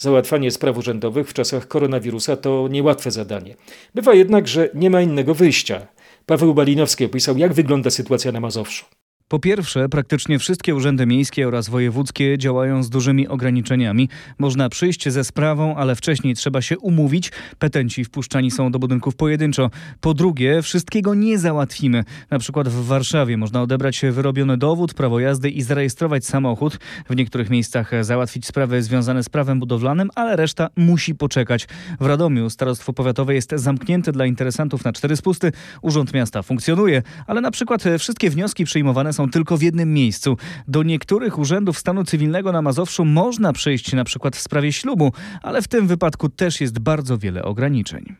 Załatwianie 0.00 0.50
spraw 0.50 0.76
urzędowych 0.76 1.28
w 1.28 1.32
czasach 1.32 1.68
koronawirusa 1.68 2.36
to 2.36 2.68
niełatwe 2.70 3.10
zadanie. 3.10 3.56
Bywa 3.94 4.14
jednak, 4.14 4.48
że 4.48 4.68
nie 4.74 4.90
ma 4.90 5.00
innego 5.00 5.34
wyjścia. 5.34 5.86
Paweł 6.26 6.54
Balinowski 6.54 7.04
opisał, 7.04 7.38
jak 7.38 7.52
wygląda 7.52 7.90
sytuacja 7.90 8.32
na 8.32 8.40
Mazowszu. 8.40 8.84
Po 9.30 9.38
pierwsze, 9.38 9.88
praktycznie 9.88 10.38
wszystkie 10.38 10.74
urzędy 10.74 11.06
miejskie 11.06 11.48
oraz 11.48 11.68
wojewódzkie 11.68 12.38
działają 12.38 12.82
z 12.82 12.90
dużymi 12.90 13.28
ograniczeniami. 13.28 14.08
Można 14.38 14.68
przyjść 14.68 15.08
ze 15.08 15.24
sprawą, 15.24 15.76
ale 15.76 15.96
wcześniej 15.96 16.34
trzeba 16.34 16.62
się 16.62 16.78
umówić. 16.78 17.32
Petenci 17.58 18.04
wpuszczani 18.04 18.50
są 18.50 18.72
do 18.72 18.78
budynków 18.78 19.16
pojedynczo. 19.16 19.70
Po 20.00 20.14
drugie, 20.14 20.62
wszystkiego 20.62 21.14
nie 21.14 21.38
załatwimy. 21.38 22.04
Na 22.30 22.38
przykład 22.38 22.68
w 22.68 22.86
Warszawie 22.86 23.36
można 23.36 23.62
odebrać 23.62 24.02
wyrobiony 24.10 24.56
dowód, 24.56 24.94
prawo 24.94 25.20
jazdy 25.20 25.50
i 25.50 25.62
zarejestrować 25.62 26.24
samochód. 26.24 26.78
W 27.10 27.16
niektórych 27.16 27.50
miejscach 27.50 27.90
załatwić 28.00 28.46
sprawy 28.46 28.82
związane 28.82 29.22
z 29.22 29.28
prawem 29.28 29.60
budowlanym, 29.60 30.10
ale 30.14 30.36
reszta 30.36 30.68
musi 30.76 31.14
poczekać. 31.14 31.68
W 32.00 32.06
Radomiu 32.06 32.50
starostwo 32.50 32.92
powiatowe 32.92 33.34
jest 33.34 33.52
zamknięte 33.54 34.12
dla 34.12 34.26
interesantów 34.26 34.84
na 34.84 34.92
cztery 34.92 35.16
spusty. 35.16 35.52
Urząd 35.82 36.14
Miasta 36.14 36.42
funkcjonuje, 36.42 37.02
ale 37.26 37.40
na 37.40 37.50
przykład 37.50 37.84
wszystkie 37.98 38.30
wnioski 38.30 38.64
przyjmowane 38.64 39.12
są 39.12 39.19
tylko 39.28 39.56
w 39.56 39.62
jednym 39.62 39.94
miejscu. 39.94 40.36
Do 40.68 40.82
niektórych 40.82 41.38
urzędów 41.38 41.78
stanu 41.78 42.04
cywilnego 42.04 42.52
na 42.52 42.62
Mazowszu 42.62 43.04
można 43.04 43.52
przyjść 43.52 43.92
na 43.92 44.04
przykład 44.04 44.36
w 44.36 44.40
sprawie 44.40 44.72
ślubu, 44.72 45.12
ale 45.42 45.62
w 45.62 45.68
tym 45.68 45.86
wypadku 45.86 46.28
też 46.28 46.60
jest 46.60 46.78
bardzo 46.78 47.18
wiele 47.18 47.42
ograniczeń. 47.42 48.16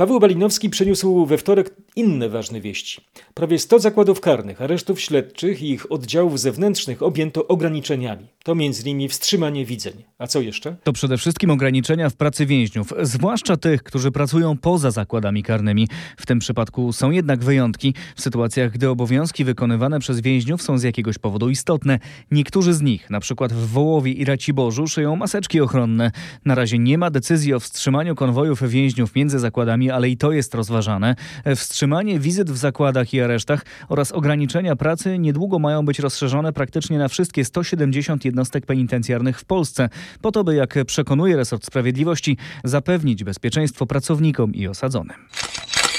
Paweł 0.00 0.20
Balinowski 0.20 0.70
przyniósł 0.70 1.26
we 1.26 1.38
wtorek 1.38 1.74
inne 1.96 2.28
ważne 2.28 2.60
wieści. 2.60 3.00
Prawie 3.34 3.58
100 3.58 3.78
zakładów 3.78 4.20
karnych, 4.20 4.62
aresztów 4.62 5.00
śledczych 5.00 5.62
i 5.62 5.70
ich 5.70 5.92
oddziałów 5.92 6.40
zewnętrznych 6.40 7.02
objęto 7.02 7.46
ograniczeniami. 7.46 8.26
To 8.44 8.52
m.in. 8.52 9.08
wstrzymanie 9.08 9.64
widzeń. 9.64 9.94
A 10.18 10.26
co 10.26 10.40
jeszcze? 10.40 10.76
To 10.84 10.92
przede 10.92 11.18
wszystkim 11.18 11.50
ograniczenia 11.50 12.10
w 12.10 12.16
pracy 12.16 12.46
więźniów, 12.46 12.92
zwłaszcza 13.02 13.56
tych, 13.56 13.82
którzy 13.82 14.10
pracują 14.10 14.58
poza 14.58 14.90
zakładami 14.90 15.42
karnymi. 15.42 15.88
W 16.16 16.26
tym 16.26 16.38
przypadku 16.38 16.92
są 16.92 17.10
jednak 17.10 17.44
wyjątki. 17.44 17.94
W 18.16 18.20
sytuacjach, 18.20 18.72
gdy 18.72 18.88
obowiązki 18.88 19.44
wykonywane 19.44 20.00
przez 20.00 20.20
więźniów 20.20 20.62
są 20.62 20.78
z 20.78 20.82
jakiegoś 20.82 21.18
powodu 21.18 21.50
istotne. 21.50 21.98
Niektórzy 22.30 22.74
z 22.74 22.82
nich, 22.82 23.08
przykład 23.20 23.52
w 23.52 23.66
Wołowie 23.66 24.12
i 24.12 24.24
Raciborzu, 24.24 24.86
szyją 24.86 25.16
maseczki 25.16 25.60
ochronne. 25.60 26.10
Na 26.44 26.54
razie 26.54 26.78
nie 26.78 26.98
ma 26.98 27.10
decyzji 27.10 27.54
o 27.54 27.60
wstrzymaniu 27.60 28.14
konwojów 28.14 28.68
więźniów 28.68 29.14
między 29.14 29.38
zakładami 29.38 29.89
ale 29.90 30.08
i 30.08 30.16
to 30.16 30.32
jest 30.32 30.54
rozważane. 30.54 31.14
Wstrzymanie 31.56 32.18
wizyt 32.18 32.50
w 32.50 32.56
zakładach 32.56 33.14
i 33.14 33.20
aresztach 33.20 33.64
oraz 33.88 34.12
ograniczenia 34.12 34.76
pracy 34.76 35.18
niedługo 35.18 35.58
mają 35.58 35.84
być 35.84 35.98
rozszerzone 35.98 36.52
praktycznie 36.52 36.98
na 36.98 37.08
wszystkie 37.08 37.44
170 37.44 38.24
jednostek 38.24 38.66
penitencjarnych 38.66 39.40
w 39.40 39.44
Polsce, 39.44 39.88
po 40.20 40.32
to 40.32 40.44
by, 40.44 40.54
jak 40.54 40.74
przekonuje 40.86 41.36
resort 41.36 41.66
sprawiedliwości, 41.66 42.36
zapewnić 42.64 43.24
bezpieczeństwo 43.24 43.86
pracownikom 43.86 44.54
i 44.54 44.68
osadzonym. 44.68 45.16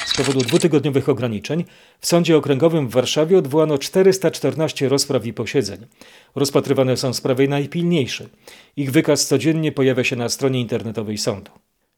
Z 0.05 0.17
powodu 0.17 0.39
dwutygodniowych 0.39 1.09
ograniczeń 1.09 1.65
w 1.99 2.07
Sądzie 2.07 2.37
Okręgowym 2.37 2.87
w 2.87 2.91
Warszawie 2.91 3.37
odwołano 3.37 3.77
414 3.77 4.89
rozpraw 4.89 5.25
i 5.25 5.33
posiedzeń. 5.33 5.85
Rozpatrywane 6.35 6.97
są 6.97 7.13
sprawy 7.13 7.47
najpilniejsze. 7.47 8.29
Ich 8.77 8.91
wykaz 8.91 9.27
codziennie 9.27 9.71
pojawia 9.71 10.03
się 10.03 10.15
na 10.15 10.29
stronie 10.29 10.61
internetowej 10.61 11.17
sądu. 11.17 11.51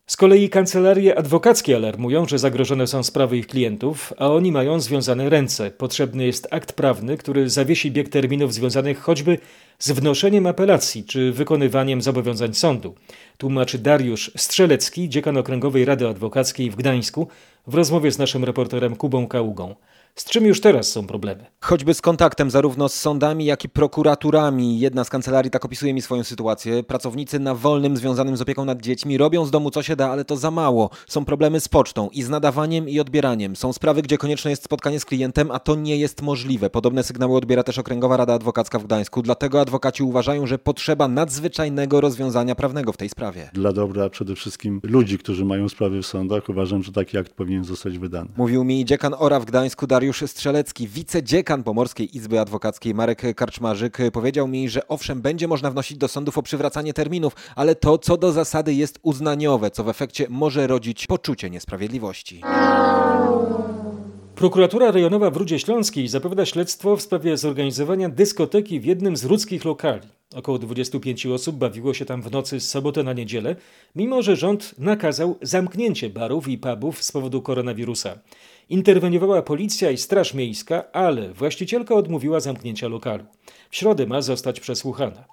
Z 0.08 0.18
kolei 0.18 0.50
kancelarie 0.50 1.18
adwokackie 1.18 1.76
alarmują, 1.76 2.28
że 2.28 2.40
zagrożone 2.40 2.88
są 2.88 3.04
sprawy 3.04 3.38
ich 3.38 3.48
klientów, 3.48 4.14
a 4.18 4.28
oni 4.28 4.52
mają 4.52 4.80
związane 4.80 5.30
ręce. 5.30 5.72
Potrzebny 5.72 6.26
jest 6.26 6.48
akt 6.52 6.74
prawny, 6.74 7.18
który 7.18 7.50
zawiesi 7.50 7.92
bieg 7.92 8.10
terminów 8.10 8.54
związanych 8.54 9.00
choćby 9.00 9.38
z 9.80 9.92
wnoszeniem 9.92 10.48
apelacji 10.48 11.04
czy 11.04 11.32
wykonywaniem 11.32 12.02
zobowiązań 12.02 12.54
sądu. 12.54 12.96
Tłumaczy 13.38 13.80
Dariusz 13.80 14.32
Strzelecki, 14.38 15.10
dziekan 15.10 15.38
Okręgowej 15.38 15.86
Rady 15.86 16.08
Adwokackiej 16.08 16.72
w 16.72 16.76
Gdańsku, 16.76 17.28
w 17.68 17.76
rozmowie 17.76 18.12
z 18.12 18.18
naszym 18.18 18.44
reporterem 18.44 18.96
Kubą 18.96 19.28
Kaługą. 19.28 19.76
Z 20.16 20.26
czym 20.26 20.46
już 20.46 20.62
teraz 20.62 20.92
są 20.92 21.08
problemy? 21.08 21.46
Choćby 21.60 21.94
z 21.94 22.02
kontaktem 22.02 22.52
zarówno 22.52 22.90
z 22.90 22.94
sądami, 22.94 23.46
jak 23.46 23.66
i 23.66 23.70
prokuraturami. 23.70 24.80
Jedna 24.80 25.04
z 25.04 25.10
kancelarii 25.10 25.52
tak 25.52 25.66
opisuje 25.66 25.94
mi 25.94 26.02
swoją 26.02 26.24
sytuację. 26.24 26.84
Pracownicy 26.84 27.40
na 27.40 27.56
wolnym 27.56 27.98
związanym 27.98 28.38
z 28.38 28.42
opieką 28.42 28.66
nad 28.66 28.82
dziećmi 28.82 29.18
robią 29.18 29.46
z 29.46 29.52
domu 29.52 29.72
co 29.72 29.84
się 29.84 29.96
da, 29.96 30.10
ale 30.10 30.26
to 30.26 30.38
za 30.38 30.52
mało. 30.52 30.90
Są 31.08 31.26
problemy 31.26 31.60
z 31.60 31.68
pocztą 31.68 32.10
i 32.10 32.24
z 32.24 32.30
nadawaniem 32.30 32.90
i 32.90 33.00
odbieraniem. 33.00 33.56
Są 33.56 33.74
sprawy, 33.74 34.02
gdzie 34.02 34.18
konieczne 34.18 34.52
jest 34.52 34.64
spotkanie 34.64 35.00
z 35.00 35.06
klientem, 35.06 35.52
a 35.52 35.60
to 35.60 35.76
nie 35.76 35.98
jest 35.98 36.22
możliwe. 36.22 36.70
Podobne 36.70 37.04
sygnały 37.04 37.38
odbiera 37.38 37.64
też 37.64 37.80
Okręgowa 37.80 38.18
Rada 38.18 38.34
Adwokacka 38.34 38.80
w 38.80 38.84
Gdańsku. 38.84 39.22
Dlatego 39.22 39.62
adwokaci 39.62 40.04
uważają, 40.04 40.48
że 40.48 40.58
potrzeba 40.60 41.08
nadzwyczajnego 41.08 42.02
rozwiązania 42.02 42.56
prawnego 42.56 42.94
w 42.94 42.98
tej 42.98 43.10
sprawie. 43.10 43.50
Dla 43.54 43.74
dobra 43.74 44.10
przede 44.10 44.36
wszystkim 44.36 44.80
ludzi, 44.84 45.18
którzy 45.18 45.46
mają 45.46 45.70
sprawy 45.70 46.02
w 46.02 46.06
sądach, 46.06 46.50
uważam, 46.50 46.84
że 46.84 46.92
taki 46.92 47.18
akt 47.18 47.34
powinien 47.34 47.64
zostać 47.64 47.98
wydany. 47.98 48.30
Mówił 48.38 48.64
mi 48.64 48.86
dziekan 48.86 49.16
ORA 49.20 49.40
w 49.40 49.46
Gdańsku 49.46 49.88
Dariusz 49.88 50.03
Strzelecki, 50.12 50.88
wicedziekan 50.88 51.64
Pomorskiej 51.64 52.18
Izby 52.18 52.40
Adwokackiej 52.40 52.94
Marek 52.94 53.36
Karczmarzyk 53.36 53.98
powiedział 54.14 54.48
mi, 54.48 54.70
że 54.70 54.88
owszem, 54.88 55.22
będzie 55.22 55.48
można 55.48 55.72
wnosić 55.72 55.98
do 55.98 56.08
sądów 56.08 56.38
o 56.38 56.44
przywracanie 56.44 56.94
terminów, 56.94 57.36
ale 57.56 57.76
to 57.76 57.98
co 57.98 58.18
do 58.18 58.32
zasady 58.32 58.74
jest 58.74 59.00
uznaniowe, 59.02 59.72
co 59.72 59.84
w 59.84 59.90
efekcie 59.90 60.26
może 60.30 60.68
rodzić 60.68 61.08
poczucie 61.08 61.50
niesprawiedliwości. 61.50 62.42
Prokuratura 64.36 64.92
rejonowa 64.92 65.30
w 65.32 65.38
Rudzie 65.38 65.60
Śląskiej 65.60 66.08
zapowiada 66.08 66.46
śledztwo 66.46 66.96
w 66.96 67.02
sprawie 67.02 67.38
zorganizowania 67.38 68.10
dyskoteki 68.10 68.80
w 68.80 68.86
jednym 68.86 69.18
z 69.18 69.24
ludzkich 69.24 69.66
lokali. 69.66 70.08
Około 70.36 70.60
25 70.60 71.26
osób 71.26 71.56
bawiło 71.56 71.94
się 71.94 72.06
tam 72.06 72.22
w 72.22 72.32
nocy 72.32 72.60
z 72.60 72.70
soboty 72.70 73.04
na 73.04 73.14
niedzielę, 73.14 73.56
mimo 73.96 74.22
że 74.22 74.36
rząd 74.36 74.76
nakazał 74.78 75.38
zamknięcie 75.42 76.10
barów 76.10 76.48
i 76.48 76.58
pubów 76.58 77.04
z 77.04 77.12
powodu 77.12 77.42
koronawirusa. 77.42 78.20
Interweniowała 78.70 79.42
policja 79.42 79.92
i 79.92 79.98
Straż 79.98 80.34
Miejska, 80.34 80.92
ale 80.92 81.34
właścicielka 81.34 81.96
odmówiła 81.96 82.40
zamknięcia 82.40 82.88
lokalu. 82.88 83.26
W 83.70 83.76
środę 83.76 84.06
ma 84.06 84.22
zostać 84.22 84.60
przesłuchana. 84.60 85.26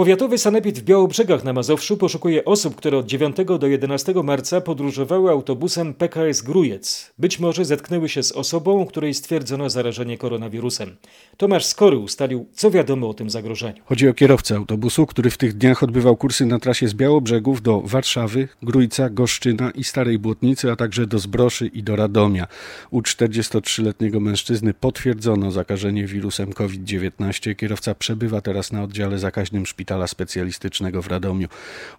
Powiatowy 0.00 0.38
sanepid 0.38 0.78
w 0.78 0.82
Białobrzegach 0.82 1.44
na 1.44 1.52
Mazowszu 1.52 1.96
poszukuje 1.96 2.44
osób, 2.44 2.76
które 2.76 2.98
od 2.98 3.06
9 3.06 3.36
do 3.60 3.66
11 3.66 4.14
marca 4.24 4.60
podróżowały 4.60 5.30
autobusem 5.30 5.94
PKS 5.94 6.42
Grujec. 6.42 7.12
Być 7.18 7.38
może 7.38 7.64
zetknęły 7.64 8.08
się 8.08 8.22
z 8.22 8.32
osobą, 8.32 8.86
której 8.86 9.14
stwierdzono 9.14 9.70
zarażenie 9.70 10.18
koronawirusem. 10.18 10.96
Tomasz 11.36 11.64
Skory 11.64 11.98
ustalił, 11.98 12.46
co 12.52 12.70
wiadomo 12.70 13.08
o 13.08 13.14
tym 13.14 13.30
zagrożeniu. 13.30 13.82
Chodzi 13.84 14.08
o 14.08 14.14
kierowcę 14.14 14.56
autobusu, 14.56 15.06
który 15.06 15.30
w 15.30 15.38
tych 15.38 15.52
dniach 15.52 15.82
odbywał 15.82 16.16
kursy 16.16 16.46
na 16.46 16.58
trasie 16.58 16.88
z 16.88 16.94
Białobrzegów 16.94 17.62
do 17.62 17.80
Warszawy, 17.80 18.48
Grójca, 18.62 19.10
Goszczyna 19.10 19.70
i 19.70 19.84
Starej 19.84 20.18
Błotnicy, 20.18 20.72
a 20.72 20.76
także 20.76 21.06
do 21.06 21.18
Zbroszy 21.18 21.66
i 21.66 21.82
do 21.82 21.96
Radomia. 21.96 22.46
U 22.90 23.00
43-letniego 23.00 24.20
mężczyzny 24.20 24.74
potwierdzono 24.74 25.50
zakażenie 25.50 26.06
wirusem 26.06 26.52
COVID-19. 26.52 27.56
Kierowca 27.56 27.94
przebywa 27.94 28.40
teraz 28.40 28.72
na 28.72 28.82
oddziale 28.82 29.18
zakaźnym 29.18 29.66
szpitala 29.66 29.89
szpitala 29.90 30.06
specjalistycznego 30.06 31.02
w 31.02 31.06
Radomiu. 31.06 31.48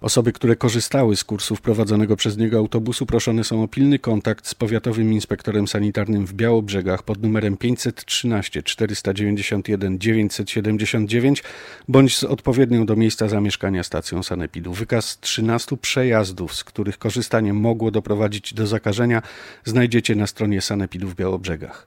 Osoby, 0.01 0.33
które 0.33 0.55
korzystały 0.55 1.15
z 1.15 1.23
kursów 1.23 1.61
prowadzonego 1.61 2.15
przez 2.15 2.37
niego 2.37 2.57
autobusu, 2.57 3.05
proszone 3.05 3.43
są 3.43 3.63
o 3.63 3.67
pilny 3.67 3.99
kontakt 3.99 4.47
z 4.47 4.55
powiatowym 4.55 5.13
inspektorem 5.13 5.67
sanitarnym 5.67 6.25
w 6.25 6.33
Białobrzegach 6.33 7.03
pod 7.03 7.23
numerem 7.23 7.57
513 7.57 8.63
491 8.63 9.99
979 9.99 11.43
bądź 11.87 12.17
z 12.17 12.23
odpowiednią 12.23 12.85
do 12.85 12.95
miejsca 12.95 13.27
zamieszkania 13.27 13.83
stacją 13.83 14.23
sanepidu. 14.23 14.73
Wykaz 14.73 15.19
13 15.19 15.77
przejazdów, 15.77 16.55
z 16.55 16.63
których 16.63 16.97
korzystanie 16.97 17.53
mogło 17.53 17.91
doprowadzić 17.91 18.53
do 18.53 18.67
zakażenia, 18.67 19.21
znajdziecie 19.65 20.15
na 20.15 20.27
stronie 20.27 20.61
sanepidu 20.61 21.07
w 21.07 21.15
Białobrzegach. 21.15 21.85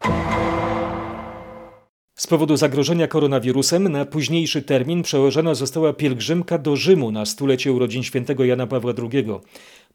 Z 2.17 2.27
powodu 2.27 2.57
zagrożenia 2.57 3.09
koronawirusem 3.09 3.89
na 3.89 4.05
późniejszy 4.05 4.63
termin 4.63 5.03
przełożona 5.03 5.55
została 5.55 5.93
pielgrzymka 5.93 6.59
do 6.59 6.77
Rzymu 6.77 7.13
na 7.13 7.27
stulecie 7.27 7.73
urodzin 7.73 8.03
świętego 8.03 8.45
Jana 8.45 8.67
Pawła 8.67 8.93
II. 8.99 9.27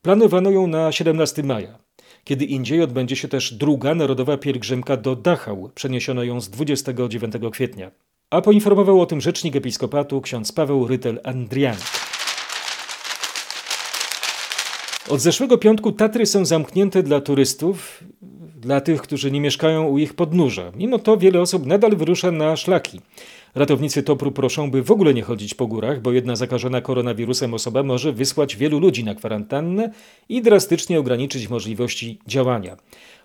Planowano 0.01 0.51
ją 0.51 0.67
na 0.67 0.91
17 0.91 1.43
maja. 1.43 1.79
Kiedy 2.23 2.45
indziej 2.45 2.81
odbędzie 2.81 3.15
się 3.15 3.27
też 3.27 3.53
druga 3.53 3.95
narodowa 3.95 4.37
pielgrzymka 4.37 4.97
do 4.97 5.15
Dachau. 5.15 5.69
Przeniesiono 5.75 6.23
ją 6.23 6.41
z 6.41 6.49
29 6.49 7.33
kwietnia. 7.51 7.91
A 8.29 8.41
poinformował 8.41 9.01
o 9.01 9.05
tym 9.05 9.21
rzecznik 9.21 9.55
episkopatu 9.55 10.21
ksiądz 10.21 10.51
Paweł 10.51 10.87
Rytel-Andrianik. 10.87 11.99
Od 15.09 15.21
zeszłego 15.21 15.57
piątku 15.57 15.91
Tatry 15.91 16.25
są 16.25 16.45
zamknięte 16.45 17.03
dla 17.03 17.21
turystów, 17.21 18.03
dla 18.59 18.81
tych, 18.81 19.01
którzy 19.01 19.31
nie 19.31 19.41
mieszkają 19.41 19.87
u 19.87 19.97
ich 19.97 20.13
podnóża. 20.13 20.71
Mimo 20.75 20.99
to 20.99 21.17
wiele 21.17 21.41
osób 21.41 21.65
nadal 21.65 21.95
wyrusza 21.95 22.31
na 22.31 22.55
szlaki. 22.55 23.01
Ratownicy 23.55 24.03
Topru 24.03 24.31
proszą, 24.31 24.71
by 24.71 24.83
w 24.83 24.91
ogóle 24.91 25.13
nie 25.13 25.21
chodzić 25.21 25.53
po 25.53 25.67
górach, 25.67 26.01
bo 26.01 26.11
jedna 26.11 26.35
zakażona 26.35 26.81
koronawirusem 26.81 27.53
osoba 27.53 27.83
może 27.83 28.13
wysłać 28.13 28.55
wielu 28.55 28.79
ludzi 28.79 29.03
na 29.03 29.15
kwarantannę 29.15 29.91
i 30.29 30.41
drastycznie 30.41 30.99
ograniczyć 30.99 31.49
możliwości 31.49 32.19
działania. 32.27 32.77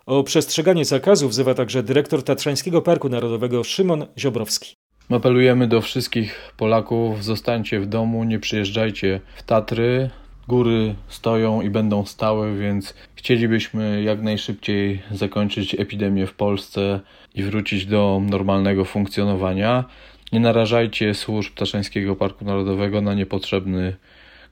O 0.07 0.23
przestrzeganie 0.23 0.85
zakazu 0.85 1.29
wzywa 1.29 1.55
także 1.55 1.83
dyrektor 1.83 2.23
Tatrzańskiego 2.23 2.83
Parku 2.83 3.09
Narodowego 3.09 3.65
Szymon 3.65 4.07
Ziobrowski. 4.19 4.75
Apelujemy 5.11 5.69
do 5.69 5.81
wszystkich 5.81 6.53
Polaków: 6.57 7.25
zostańcie 7.25 7.81
w 7.81 7.87
domu, 7.87 8.25
nie 8.25 8.39
przyjeżdżajcie 8.39 9.21
w 9.37 9.43
Tatry. 9.43 10.11
Góry 10.49 10.95
stoją 11.09 11.63
i 11.63 11.71
będą 11.71 12.07
stałe, 12.07 12.55
więc 12.55 12.95
chcielibyśmy 13.15 14.03
jak 14.03 14.23
najszybciej 14.23 15.03
zakończyć 15.11 15.75
epidemię 15.75 16.27
w 16.27 16.35
Polsce 16.35 17.01
i 17.35 17.43
wrócić 17.43 17.87
do 17.87 18.23
normalnego 18.31 18.85
funkcjonowania. 18.85 19.85
Nie 20.33 20.41
narażajcie 20.41 21.15
służb 21.15 21.55
Taszańskiego 21.55 22.17
Parku 22.17 22.45
Narodowego 22.45 23.01
na 23.01 23.15
niepotrzebny 23.15 23.97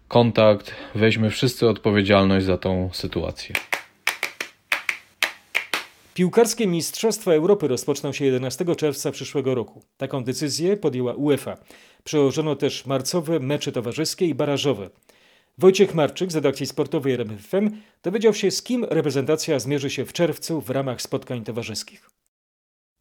kontakt. 0.08 0.74
Weźmy 0.94 1.30
wszyscy 1.30 1.68
odpowiedzialność 1.68 2.46
za 2.46 2.58
tą 2.58 2.90
sytuację. 2.92 3.54
Piłkarskie 6.14 6.66
Mistrzostwa 6.66 7.32
Europy 7.32 7.68
rozpoczną 7.68 8.12
się 8.12 8.24
11 8.24 8.64
czerwca 8.76 9.10
przyszłego 9.10 9.54
roku. 9.54 9.82
Taką 9.96 10.24
decyzję 10.24 10.76
podjęła 10.76 11.14
UEFA. 11.14 11.56
Przełożono 12.04 12.56
też 12.56 12.86
marcowe 12.86 13.40
mecze 13.40 13.72
towarzyskie 13.72 14.26
i 14.26 14.34
barażowe. 14.34 14.90
Wojciech 15.58 15.94
Marczyk 15.94 16.32
z 16.32 16.34
redakcji 16.34 16.66
sportowej 16.66 17.12
RMFM 17.12 17.70
dowiedział 18.02 18.34
się, 18.34 18.50
z 18.50 18.62
kim 18.62 18.84
reprezentacja 18.84 19.58
zmierzy 19.58 19.90
się 19.90 20.04
w 20.04 20.12
czerwcu 20.12 20.60
w 20.60 20.70
ramach 20.70 21.02
spotkań 21.02 21.44
towarzyskich. 21.44 22.10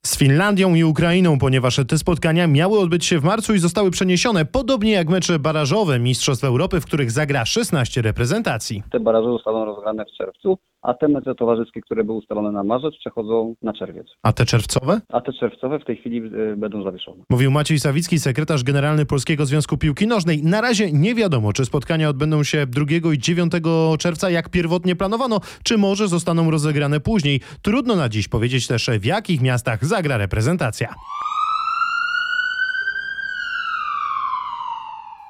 Z 0.05 0.17
Finlandią 0.17 0.75
i 0.75 0.83
Ukrainą, 0.83 1.39
ponieważ 1.39 1.79
te 1.87 1.97
spotkania 1.97 2.47
miały 2.47 2.79
odbyć 2.79 3.05
się 3.05 3.19
w 3.19 3.23
marcu 3.23 3.53
i 3.53 3.59
zostały 3.59 3.91
przeniesione, 3.91 4.45
podobnie 4.45 4.91
jak 4.91 5.09
mecze 5.09 5.39
barażowe 5.39 5.99
Mistrzostw 5.99 6.43
Europy, 6.43 6.81
w 6.81 6.85
których 6.85 7.11
zagra 7.11 7.45
16 7.45 8.01
reprezentacji. 8.01 8.83
Te 8.91 8.99
baraże 8.99 9.31
zostaną 9.31 9.65
rozegrane 9.65 10.05
w 10.05 10.17
czerwcu, 10.17 10.57
a 10.81 10.93
te 10.93 11.07
mecze 11.07 11.35
towarzyskie, 11.35 11.81
które 11.81 12.03
były 12.03 12.17
ustalone 12.17 12.51
na 12.51 12.63
marzec, 12.63 12.93
przechodzą 12.99 13.55
na 13.61 13.73
czerwiec. 13.73 14.07
A 14.23 14.33
te 14.33 14.45
czerwcowe? 14.45 15.01
A 15.09 15.21
te 15.21 15.33
czerwcowe 15.33 15.79
w 15.79 15.85
tej 15.85 15.97
chwili 15.97 16.17
y, 16.17 16.57
będą 16.57 16.83
zawieszone. 16.83 17.23
Mówił 17.29 17.51
Maciej 17.51 17.79
Sawicki, 17.79 18.19
sekretarz 18.19 18.63
generalny 18.63 19.05
Polskiego 19.05 19.45
Związku 19.45 19.77
Piłki 19.77 20.07
Nożnej. 20.07 20.43
Na 20.43 20.61
razie 20.61 20.91
nie 20.91 21.15
wiadomo, 21.15 21.53
czy 21.53 21.65
spotkania 21.65 22.09
odbędą 22.09 22.43
się 22.43 22.65
2 22.67 22.85
i 23.13 23.17
9 23.17 23.51
czerwca, 23.99 24.29
jak 24.29 24.49
pierwotnie 24.49 24.95
planowano, 24.95 25.39
czy 25.63 25.77
może 25.77 26.07
zostaną 26.07 26.51
rozegrane 26.51 26.99
później. 26.99 27.41
Trudno 27.61 27.95
na 27.95 28.09
dziś 28.09 28.27
powiedzieć 28.27 28.67
też, 28.67 28.89
w 28.99 29.05
jakich 29.05 29.41
miastach 29.41 29.85
zagra 29.85 30.17
reprezentacja. 30.17 30.95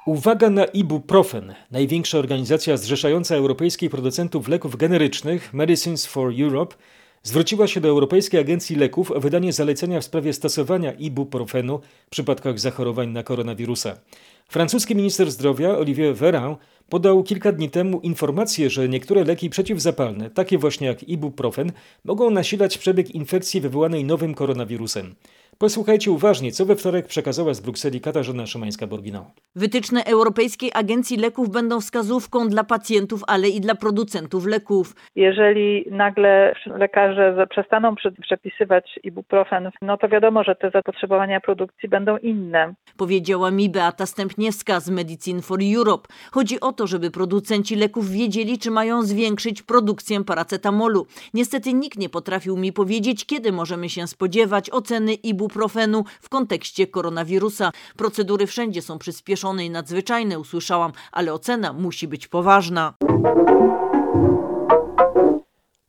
Uwaga 0.06 0.50
na 0.50 0.64
ibuprofen. 0.64 1.54
Największa 1.70 2.18
organizacja 2.18 2.76
zrzeszająca 2.76 3.34
europejskich 3.34 3.90
producentów 3.90 4.48
leków 4.48 4.76
generycznych, 4.76 5.54
Medicines 5.54 6.06
for 6.06 6.32
Europe, 6.40 6.76
zwróciła 7.22 7.66
się 7.66 7.80
do 7.80 7.88
Europejskiej 7.88 8.40
Agencji 8.40 8.76
Leków 8.76 9.10
o 9.10 9.20
wydanie 9.20 9.52
zalecenia 9.52 10.00
w 10.00 10.04
sprawie 10.04 10.32
stosowania 10.32 10.92
ibuprofenu 10.92 11.80
w 12.06 12.10
przypadkach 12.10 12.60
zachorowań 12.60 13.08
na 13.08 13.22
koronawirusa. 13.22 13.96
Francuski 14.48 14.96
minister 14.96 15.30
zdrowia 15.30 15.78
Olivier 15.78 16.14
Véran 16.14 16.56
podał 16.88 17.22
kilka 17.22 17.52
dni 17.52 17.70
temu 17.70 18.00
informację, 18.00 18.70
że 18.70 18.88
niektóre 18.88 19.24
leki 19.24 19.50
przeciwzapalne, 19.50 20.30
takie 20.30 20.58
właśnie 20.58 20.86
jak 20.86 21.02
ibuprofen, 21.02 21.72
mogą 22.04 22.30
nasilać 22.30 22.78
przebieg 22.78 23.10
infekcji 23.10 23.60
wywołanej 23.60 24.04
nowym 24.04 24.34
koronawirusem. 24.34 25.14
Posłuchajcie 25.58 26.10
uważnie, 26.10 26.52
co 26.52 26.66
we 26.66 26.76
wtorek 26.76 27.06
przekazała 27.06 27.54
z 27.54 27.60
Brukseli 27.60 28.00
Katarzyna 28.00 28.44
Szymańska-Borginał. 28.44 29.24
Wytyczne 29.56 30.04
Europejskiej 30.04 30.70
Agencji 30.74 31.16
Leków 31.16 31.50
będą 31.50 31.80
wskazówką 31.80 32.48
dla 32.48 32.64
pacjentów, 32.64 33.20
ale 33.26 33.48
i 33.48 33.60
dla 33.60 33.74
producentów 33.74 34.46
leków. 34.46 34.94
Jeżeli 35.16 35.84
nagle 35.90 36.54
lekarze 36.66 37.46
przestaną 37.50 37.94
przepisywać 38.22 38.98
ibuprofen, 39.04 39.70
no 39.82 39.96
to 39.96 40.08
wiadomo, 40.08 40.44
że 40.44 40.54
te 40.54 40.70
zapotrzebowania 40.70 41.40
produkcji 41.40 41.88
będą 41.88 42.16
inne. 42.16 42.74
Powiedziała 42.96 43.50
mi 43.50 43.70
Beata 43.70 44.06
Stępniewska 44.06 44.80
z 44.80 44.90
Medicine 44.90 45.42
for 45.42 45.58
Europe. 45.76 46.08
Chodzi 46.32 46.60
o 46.60 46.72
to, 46.72 46.86
żeby 46.86 47.10
producenci 47.10 47.76
leków 47.76 48.10
wiedzieli, 48.10 48.58
czy 48.58 48.70
mają 48.70 49.02
zwiększyć 49.02 49.62
produkcję 49.62 50.24
paracetamolu. 50.24 51.06
Niestety 51.34 51.74
nikt 51.74 51.98
nie 51.98 52.08
potrafił 52.08 52.56
mi 52.56 52.72
powiedzieć, 52.72 53.26
kiedy 53.26 53.52
możemy 53.52 53.88
się 53.88 54.06
spodziewać 54.06 54.70
oceny 54.70 55.14
ibuprofenu 55.14 55.51
ibuprofenu 55.52 56.04
w 56.20 56.28
kontekście 56.28 56.86
koronawirusa. 56.86 57.72
Procedury 57.96 58.46
wszędzie 58.46 58.82
są 58.82 58.98
przyspieszone 58.98 59.66
i 59.66 59.70
nadzwyczajne, 59.70 60.38
usłyszałam, 60.38 60.92
ale 61.12 61.32
ocena 61.32 61.72
musi 61.72 62.08
być 62.08 62.28
poważna. 62.28 62.94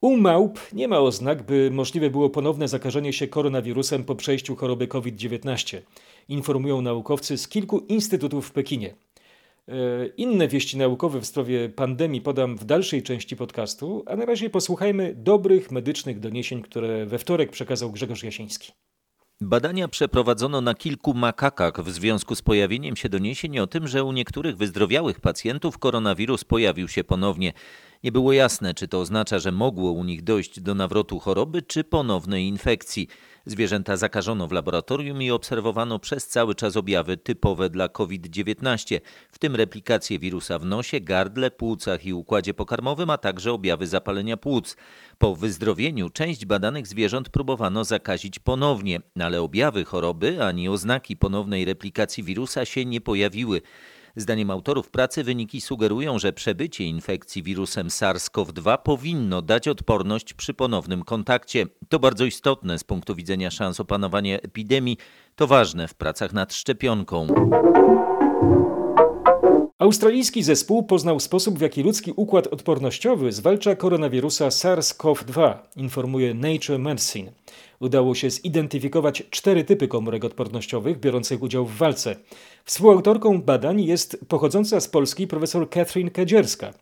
U 0.02 0.18
małp 0.18 0.60
nie 0.74 0.88
ma 0.88 1.00
oznak, 1.00 1.44
by 1.44 1.72
możliwe 1.72 2.10
było 2.10 2.30
ponowne 2.30 2.68
zakażenie 2.68 3.14
się 3.14 3.28
koronawirusem 3.28 4.04
po 4.04 4.16
przejściu 4.16 4.56
choroby 4.56 4.88
COVID-19, 4.88 5.82
informują 6.30 6.82
naukowcy 6.82 7.38
z 7.38 7.48
kilku 7.48 7.80
instytutów 7.80 8.48
w 8.48 8.52
Pekinie. 8.52 8.96
E, 9.68 10.08
inne 10.18 10.48
wieści 10.48 10.78
naukowe 10.78 11.22
w 11.22 11.26
sprawie 11.26 11.70
pandemii 11.70 12.22
podam 12.22 12.58
w 12.58 12.66
dalszej 12.66 13.04
części 13.04 13.36
podcastu, 13.36 14.04
a 14.08 14.16
na 14.16 14.26
razie 14.26 14.50
posłuchajmy 14.50 15.16
dobrych 15.16 15.72
medycznych 15.72 16.20
doniesień, 16.20 16.62
które 16.62 17.06
we 17.06 17.18
wtorek 17.18 17.52
przekazał 17.52 17.92
Grzegorz 17.92 18.24
Jasiński. 18.24 18.72
Badania 19.44 19.88
przeprowadzono 19.88 20.62
na 20.62 20.76
kilku 20.76 21.14
makakach 21.14 21.84
w 21.84 21.92
związku 21.92 22.36
z 22.36 22.42
pojawieniem 22.42 22.96
się 22.96 23.10
doniesień 23.10 23.60
o 23.60 23.68
tym, 23.68 23.88
że 23.88 24.04
u 24.04 24.12
niektórych 24.12 24.58
wyzdrowiałych 24.58 25.20
pacjentów 25.20 25.78
koronawirus 25.78 26.44
pojawił 26.44 26.88
się 26.88 27.04
ponownie. 27.04 27.54
Nie 28.04 28.12
było 28.12 28.34
jasne, 28.34 28.74
czy 28.74 28.88
to 28.88 29.00
oznacza, 29.00 29.40
że 29.40 29.52
mogło 29.52 29.92
u 29.92 30.04
nich 30.04 30.24
dojść 30.24 30.60
do 30.60 30.76
nawrotu 30.76 31.20
choroby, 31.20 31.62
czy 31.62 31.84
ponownej 31.84 32.48
infekcji. 32.48 33.08
Zwierzęta 33.46 33.98
zakażono 33.98 34.48
w 34.48 34.52
laboratorium 34.52 35.22
i 35.22 35.32
obserwowano 35.32 36.00
przez 36.00 36.28
cały 36.28 36.56
czas 36.56 36.78
objawy 36.78 37.18
typowe 37.18 37.70
dla 37.70 37.90
COVID-19, 37.90 39.00
w 39.32 39.40
tym 39.40 39.56
replikację 39.56 40.20
wirusa 40.20 40.60
w 40.60 40.66
nosie, 40.66 41.02
gardle, 41.02 41.52
płucach 41.52 42.06
i 42.06 42.14
układzie 42.14 42.54
pokarmowym, 42.54 43.10
a 43.10 43.18
także 43.18 43.54
objawy 43.54 43.88
zapalenia 43.88 44.38
płuc. 44.38 44.78
Po 45.18 45.36
wyzdrowieniu 45.36 46.10
część 46.10 46.46
badanych 46.46 46.88
zwierząt 46.88 47.30
próbowano 47.30 47.84
zakazić 47.84 48.40
ponownie, 48.40 49.02
ale 49.20 49.42
objawy 49.42 49.86
choroby 49.86 50.44
ani 50.44 50.70
oznaki 50.70 51.18
ponownej 51.18 51.66
replikacji 51.66 52.24
wirusa 52.24 52.66
się 52.66 52.86
nie 52.86 53.02
pojawiły. 53.02 53.62
Zdaniem 54.16 54.52
autorów 54.52 54.90
pracy 54.90 55.24
wyniki 55.24 55.62
sugerują, 55.62 56.20
że 56.20 56.34
przebycie 56.34 56.84
infekcji 56.84 57.44
wirusem 57.44 57.88
SARS-CoV-2 57.88 58.78
powinno 58.78 59.42
dać 59.42 59.68
odporność 59.68 60.34
przy 60.34 60.54
ponownym 60.54 61.04
kontakcie. 61.04 61.66
To 61.90 62.00
bardzo 62.00 62.26
istotne 62.26 62.80
z 62.80 62.84
punktu 62.84 63.16
widzenia 63.16 63.52
szans 63.52 63.80
opanowania 63.80 64.40
epidemii. 64.40 64.98
To 65.36 65.48
ważne 65.48 65.88
w 65.88 65.94
pracach 65.94 66.34
nad 66.34 66.54
szczepionką. 66.54 67.28
Australijski 69.80 70.44
zespół 70.44 70.84
poznał 70.84 71.20
sposób, 71.20 71.58
w 71.58 71.62
jaki 71.62 71.84
ludzki 71.84 72.14
układ 72.16 72.48
odpornościowy 72.48 73.32
zwalcza 73.32 73.76
koronawirusa 73.76 74.48
SARS-CoV-2, 74.48 75.54
informuje 75.76 76.34
Nature 76.34 76.80
Medicine. 76.80 77.32
Udało 77.84 78.16
się 78.16 78.30
zidentyfikować 78.30 79.24
cztery 79.30 79.64
typy 79.64 79.88
komórek 79.88 80.26
odpornościowych 80.26 81.00
biorących 81.00 81.42
udział 81.42 81.66
w 81.66 81.78
walce. 81.78 82.16
Współautorką 82.66 83.42
badań 83.42 83.84
jest 83.84 84.26
pochodząca 84.28 84.80
z 84.80 84.88
Polski 84.88 85.28
profesor 85.28 85.70
Catherine 85.70 86.12
Kadzierska. 86.12 86.74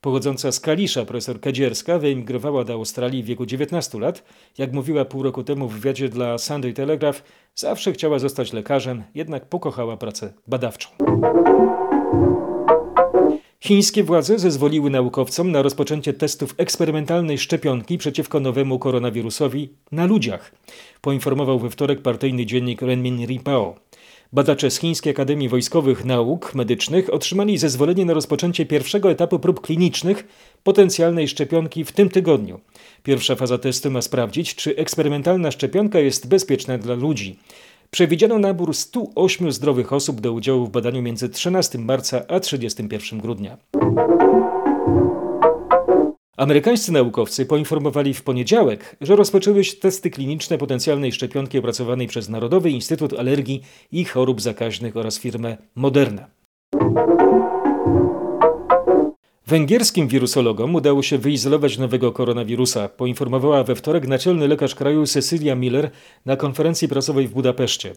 Pochodząca 0.00 0.52
z 0.52 0.60
Kalisza 0.60 1.04
profesor 1.04 1.40
Kadzierska 1.40 1.98
wyemigrowała 1.98 2.64
do 2.64 2.72
Australii 2.72 3.22
w 3.22 3.26
wieku 3.26 3.46
19 3.46 3.98
lat. 3.98 4.24
Jak 4.58 4.72
mówiła 4.72 5.04
pół 5.04 5.22
roku 5.22 5.44
temu 5.44 5.68
w 5.68 5.74
wywiadzie 5.74 6.08
dla 6.08 6.38
Sunday 6.38 6.72
Telegraph, 6.72 7.22
zawsze 7.54 7.92
chciała 7.92 8.18
zostać 8.18 8.52
lekarzem, 8.52 9.02
jednak 9.14 9.48
pokochała 9.48 9.96
pracę 9.96 10.32
badawczą. 10.46 10.88
Chińskie 13.70 14.04
władze 14.04 14.38
zezwoliły 14.38 14.90
naukowcom 14.90 15.52
na 15.52 15.62
rozpoczęcie 15.62 16.12
testów 16.12 16.54
eksperymentalnej 16.56 17.38
szczepionki 17.38 17.98
przeciwko 17.98 18.40
nowemu 18.40 18.78
koronawirusowi 18.78 19.68
na 19.92 20.06
ludziach, 20.06 20.52
poinformował 21.00 21.58
we 21.58 21.70
wtorek 21.70 22.02
partyjny 22.02 22.46
dziennik 22.46 22.82
Renmin 22.82 23.26
Ripao. 23.26 23.74
Badacze 24.32 24.70
z 24.70 24.78
Chińskiej 24.78 25.10
Akademii 25.10 25.48
Wojskowych 25.48 26.04
Nauk 26.04 26.54
Medycznych 26.54 27.14
otrzymali 27.14 27.58
zezwolenie 27.58 28.04
na 28.04 28.14
rozpoczęcie 28.14 28.66
pierwszego 28.66 29.10
etapu 29.10 29.38
prób 29.38 29.60
klinicznych 29.60 30.28
potencjalnej 30.62 31.28
szczepionki 31.28 31.84
w 31.84 31.92
tym 31.92 32.08
tygodniu. 32.08 32.60
Pierwsza 33.02 33.36
faza 33.36 33.58
testu 33.58 33.90
ma 33.90 34.02
sprawdzić, 34.02 34.54
czy 34.54 34.76
eksperymentalna 34.76 35.50
szczepionka 35.50 35.98
jest 35.98 36.28
bezpieczna 36.28 36.78
dla 36.78 36.94
ludzi. 36.94 37.38
Przewidziano 37.90 38.38
nabór 38.38 38.74
108 38.74 39.52
zdrowych 39.52 39.92
osób 39.92 40.20
do 40.20 40.32
udziału 40.32 40.66
w 40.66 40.70
badaniu 40.70 41.02
między 41.02 41.28
13 41.28 41.78
marca 41.78 42.22
a 42.28 42.40
31 42.40 43.20
grudnia. 43.20 43.58
Amerykańscy 46.36 46.92
naukowcy 46.92 47.46
poinformowali 47.46 48.14
w 48.14 48.22
poniedziałek, 48.22 48.96
że 49.00 49.16
rozpoczęły 49.16 49.64
się 49.64 49.76
testy 49.76 50.10
kliniczne 50.10 50.58
potencjalnej 50.58 51.12
szczepionki 51.12 51.58
opracowanej 51.58 52.06
przez 52.06 52.28
Narodowy 52.28 52.70
Instytut 52.70 53.12
Alergii 53.12 53.62
i 53.92 54.04
Chorób 54.04 54.40
Zakaźnych 54.40 54.96
oraz 54.96 55.18
firmę 55.18 55.56
Moderna. 55.74 56.39
Węgierskim 59.50 60.08
wirusologom 60.08 60.74
udało 60.74 61.02
się 61.02 61.18
wyizolować 61.18 61.78
nowego 61.78 62.12
koronawirusa, 62.12 62.88
poinformowała 62.88 63.64
we 63.64 63.74
wtorek 63.74 64.08
naczelny 64.08 64.48
lekarz 64.48 64.74
kraju 64.74 65.06
Cecilia 65.06 65.54
Miller 65.54 65.90
na 66.26 66.36
konferencji 66.36 66.88
prasowej 66.88 67.28
w 67.28 67.32
Budapeszcie. 67.32 67.92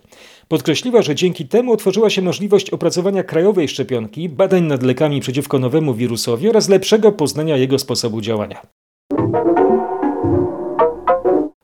Podkreśliła, 0.48 1.02
że 1.02 1.16
dzięki 1.16 1.48
temu 1.48 1.72
otworzyła 1.74 2.10
się 2.10 2.22
możliwość 2.22 2.70
opracowania 2.70 3.24
krajowej 3.24 3.68
szczepionki, 3.68 4.30
badań 4.30 4.64
nad 4.64 4.84
lekami 4.84 5.22
przeciwko 5.22 5.60
nowemu 5.60 5.94
wirusowi 5.94 6.50
oraz 6.50 6.70
lepszego 6.70 7.12
poznania 7.12 7.58
jego 7.58 7.80
sposobu 7.80 8.22
działania. 8.22 8.62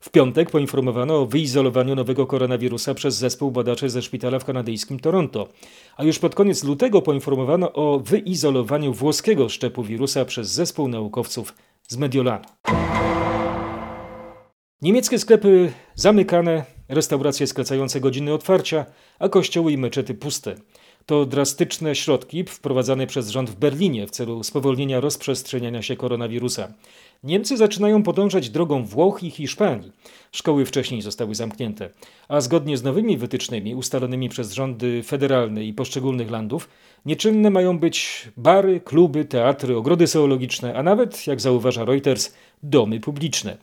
W 0.09 0.11
piątek 0.11 0.51
poinformowano 0.51 1.21
o 1.21 1.25
wyizolowaniu 1.25 1.95
nowego 1.95 2.27
koronawirusa 2.27 2.93
przez 2.93 3.15
zespół 3.15 3.51
badaczy 3.51 3.89
ze 3.89 4.01
szpitala 4.01 4.39
w 4.39 4.45
kanadyjskim 4.45 4.99
Toronto, 4.99 5.47
a 5.97 6.03
już 6.03 6.19
pod 6.19 6.35
koniec 6.35 6.63
lutego 6.63 7.01
poinformowano 7.01 7.73
o 7.73 7.99
wyizolowaniu 7.99 8.93
włoskiego 8.93 9.49
szczepu 9.49 9.83
wirusa 9.83 10.25
przez 10.25 10.47
zespół 10.47 10.87
naukowców 10.87 11.53
z 11.87 11.97
Mediolanu. 11.97 12.45
Niemieckie 14.81 15.19
sklepy 15.19 15.71
zamykane, 15.95 16.65
restauracje 16.87 17.47
skracające 17.47 17.99
godziny 17.99 18.33
otwarcia, 18.33 18.85
a 19.19 19.29
kościoły 19.29 19.71
i 19.71 19.77
meczety 19.77 20.13
puste. 20.13 20.55
To 21.09 21.25
drastyczne 21.25 21.95
środki 21.95 22.43
wprowadzane 22.43 23.07
przez 23.07 23.29
rząd 23.29 23.49
w 23.49 23.55
Berlinie 23.55 24.07
w 24.07 24.11
celu 24.11 24.43
spowolnienia 24.43 24.99
rozprzestrzeniania 24.99 25.81
się 25.81 25.95
koronawirusa. 25.95 26.73
Niemcy 27.23 27.57
zaczynają 27.57 28.03
podążać 28.03 28.49
drogą 28.49 28.85
Włoch 28.85 29.23
i 29.23 29.31
Hiszpanii. 29.31 29.91
Szkoły 30.31 30.65
wcześniej 30.65 31.01
zostały 31.01 31.35
zamknięte, 31.35 31.89
a 32.27 32.41
zgodnie 32.41 32.77
z 32.77 32.83
nowymi 32.83 33.17
wytycznymi 33.17 33.75
ustalonymi 33.75 34.29
przez 34.29 34.53
rządy 34.53 35.03
federalne 35.03 35.63
i 35.63 35.73
poszczególnych 35.73 36.31
landów, 36.31 36.69
nieczynne 37.05 37.49
mają 37.49 37.79
być 37.79 38.27
bary, 38.37 38.79
kluby, 38.79 39.25
teatry, 39.25 39.77
ogrody 39.77 40.07
zoologiczne, 40.07 40.75
a 40.75 40.83
nawet, 40.83 41.27
jak 41.27 41.41
zauważa 41.41 41.85
Reuters, 41.85 42.33
domy 42.63 42.99
publiczne. 42.99 43.57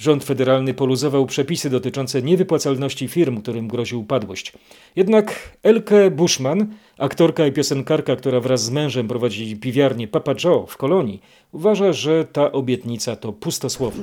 Rząd 0.00 0.24
federalny 0.24 0.74
poluzował 0.74 1.26
przepisy 1.26 1.70
dotyczące 1.70 2.22
niewypłacalności 2.22 3.08
firm, 3.08 3.42
którym 3.42 3.68
grozi 3.68 3.96
upadłość. 3.96 4.52
Jednak 4.96 5.56
Elke 5.62 6.10
Bushman, 6.10 6.66
aktorka 6.98 7.46
i 7.46 7.52
piosenkarka, 7.52 8.16
która 8.16 8.40
wraz 8.40 8.64
z 8.64 8.70
mężem 8.70 9.08
prowadzi 9.08 9.56
piwiarnię 9.56 10.08
Papa 10.08 10.34
Joe 10.44 10.66
w 10.66 10.76
Kolonii, 10.76 11.22
uważa, 11.52 11.92
że 11.92 12.24
ta 12.24 12.52
obietnica 12.52 13.16
to 13.16 13.32
pustosłowo. 13.32 14.02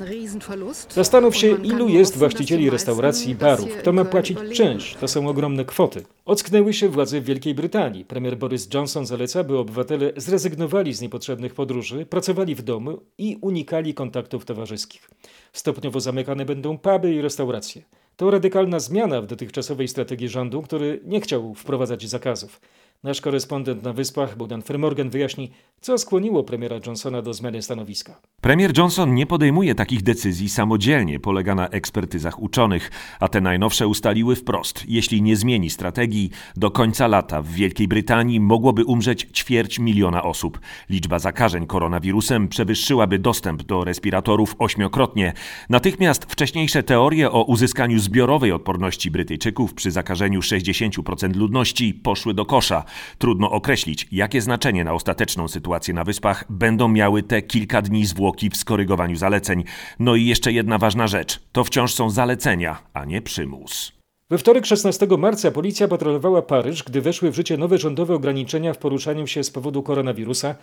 Zastanów 0.89 1.35
się, 1.35 1.47
ilu 1.63 1.89
jest 1.89 2.17
właścicieli 2.17 2.69
restauracji 2.69 3.31
i 3.31 3.35
barów, 3.35 3.69
kto 3.77 3.93
ma 3.93 4.05
płacić 4.05 4.37
czynsz. 4.53 4.95
To 4.99 5.07
są 5.07 5.27
ogromne 5.27 5.65
kwoty. 5.65 6.03
Ocknęły 6.27 6.73
się 6.73 6.89
władze 6.89 7.21
Wielkiej 7.21 7.55
Brytanii. 7.55 8.05
Premier 8.05 8.37
Boris 8.37 8.73
Johnson 8.73 9.05
zaleca, 9.05 9.43
by 9.43 9.57
obywatele 9.57 10.11
zrezygnowali 10.17 10.93
z 10.93 11.01
niepotrzebnych 11.01 11.53
podróży, 11.53 12.05
pracowali 12.05 12.55
w 12.55 12.61
domu 12.61 13.01
i 13.17 13.37
unikali 13.41 13.93
kontaktów 13.93 14.45
towarzyskich. 14.45 15.09
Stopniowo 15.53 15.99
zamykane 15.99 16.45
będą 16.45 16.77
puby 16.77 17.13
i 17.13 17.21
restauracje. 17.21 17.81
To 18.17 18.31
radykalna 18.31 18.79
zmiana 18.79 19.21
w 19.21 19.27
dotychczasowej 19.27 19.87
strategii 19.87 20.29
rządu, 20.29 20.61
który 20.61 21.01
nie 21.05 21.21
chciał 21.21 21.53
wprowadzać 21.53 22.07
zakazów. 22.07 22.61
Nasz 23.03 23.21
korespondent 23.21 23.83
na 23.83 23.93
Wyspach, 23.93 24.37
Bogdan 24.37 24.61
Fermorgan, 24.61 25.09
wyjaśni, 25.09 25.51
co 25.81 25.97
skłoniło 25.97 26.43
premiera 26.43 26.75
Johnsona 26.85 27.21
do 27.21 27.33
zmiany 27.33 27.61
stanowiska. 27.61 28.21
Premier 28.41 28.77
Johnson 28.77 29.13
nie 29.13 29.25
podejmuje 29.25 29.75
takich 29.75 30.03
decyzji 30.03 30.49
samodzielnie, 30.49 31.19
polega 31.19 31.55
na 31.55 31.67
ekspertyzach 31.67 32.41
uczonych, 32.41 32.91
a 33.19 33.27
te 33.27 33.41
najnowsze 33.41 33.87
ustaliły 33.87 34.35
wprost, 34.35 34.83
jeśli 34.87 35.21
nie 35.21 35.35
zmieni 35.35 35.69
strategii, 35.69 36.29
do 36.55 36.71
końca 36.71 37.07
lata 37.07 37.41
w 37.41 37.47
Wielkiej 37.47 37.87
Brytanii 37.87 38.39
mogłoby 38.39 38.85
umrzeć 38.85 39.27
ćwierć 39.33 39.79
miliona 39.79 40.23
osób. 40.23 40.59
Liczba 40.89 41.19
zakażeń 41.19 41.67
koronawirusem 41.67 42.47
przewyższyłaby 42.47 43.19
dostęp 43.19 43.63
do 43.63 43.83
respiratorów 43.83 44.55
ośmiokrotnie. 44.59 45.33
Natychmiast 45.69 46.25
wcześniejsze 46.25 46.83
teorie 46.83 47.31
o 47.31 47.43
uzyskaniu 47.43 47.99
zbiorowej 47.99 48.51
odporności 48.51 49.11
Brytyjczyków 49.11 49.73
przy 49.73 49.91
zakażeniu 49.91 50.39
60% 50.39 51.35
ludności 51.35 51.93
poszły 51.93 52.33
do 52.33 52.45
kosza. 52.45 52.83
Trudno 53.17 53.51
określić, 53.51 54.07
jakie 54.11 54.41
znaczenie 54.41 54.83
na 54.83 54.93
ostateczną 54.93 55.47
sytuację 55.47 55.93
na 55.93 56.03
wyspach 56.03 56.45
będą 56.49 56.87
miały 56.87 57.23
te 57.23 57.41
kilka 57.41 57.81
dni 57.81 58.05
zwłoki 58.05 58.49
w 58.49 58.57
skorygowaniu 58.57 59.15
zaleceń. 59.15 59.63
No 59.99 60.15
i 60.15 60.25
jeszcze 60.25 60.51
jedna 60.51 60.77
ważna 60.77 61.07
rzecz: 61.07 61.39
to 61.51 61.63
wciąż 61.63 61.93
są 61.93 62.09
zalecenia, 62.09 62.77
a 62.93 63.05
nie 63.05 63.21
przymus. 63.21 63.97
We 64.29 64.37
wtorek 64.37 64.65
16 64.65 65.07
marca 65.17 65.51
policja 65.51 65.87
patrolowała 65.87 66.41
Paryż, 66.41 66.83
gdy 66.83 67.01
weszły 67.01 67.31
w 67.31 67.35
życie 67.35 67.57
nowe 67.57 67.77
rządowe 67.77 68.15
ograniczenia 68.15 68.73
w 68.73 68.77
poruszaniu 68.77 69.27
się 69.27 69.43
z 69.43 69.51
powodu 69.51 69.83
koronawirusa 69.83 70.55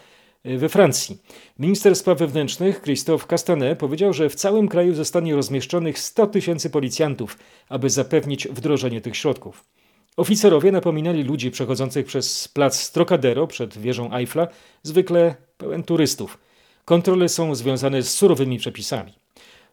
e, 0.44 0.58
we 0.58 0.68
Francji. 0.68 1.18
Minister 1.58 1.96
spraw 1.96 2.18
wewnętrznych 2.18 2.82
Christophe 2.82 3.26
Castanet 3.26 3.78
powiedział, 3.78 4.12
że 4.12 4.28
w 4.28 4.34
całym 4.34 4.68
kraju 4.68 4.94
zostanie 4.94 5.34
rozmieszczonych 5.34 5.98
100 5.98 6.26
tysięcy 6.26 6.70
policjantów, 6.70 7.38
aby 7.68 7.90
zapewnić 7.90 8.48
wdrożenie 8.48 9.00
tych 9.00 9.16
środków. 9.16 9.64
Oficerowie 10.16 10.72
napominali 10.72 11.22
ludzi 11.22 11.50
przechodzących 11.50 12.06
przez 12.06 12.48
plac 12.48 12.90
Trocadero 12.90 13.46
przed 13.46 13.78
wieżą 13.78 14.14
Eiffla, 14.14 14.48
zwykle 14.82 15.34
pełen 15.56 15.82
turystów. 15.82 16.38
Kontrole 16.84 17.28
są 17.28 17.54
związane 17.54 18.02
z 18.02 18.14
surowymi 18.14 18.58
przepisami. 18.58 19.23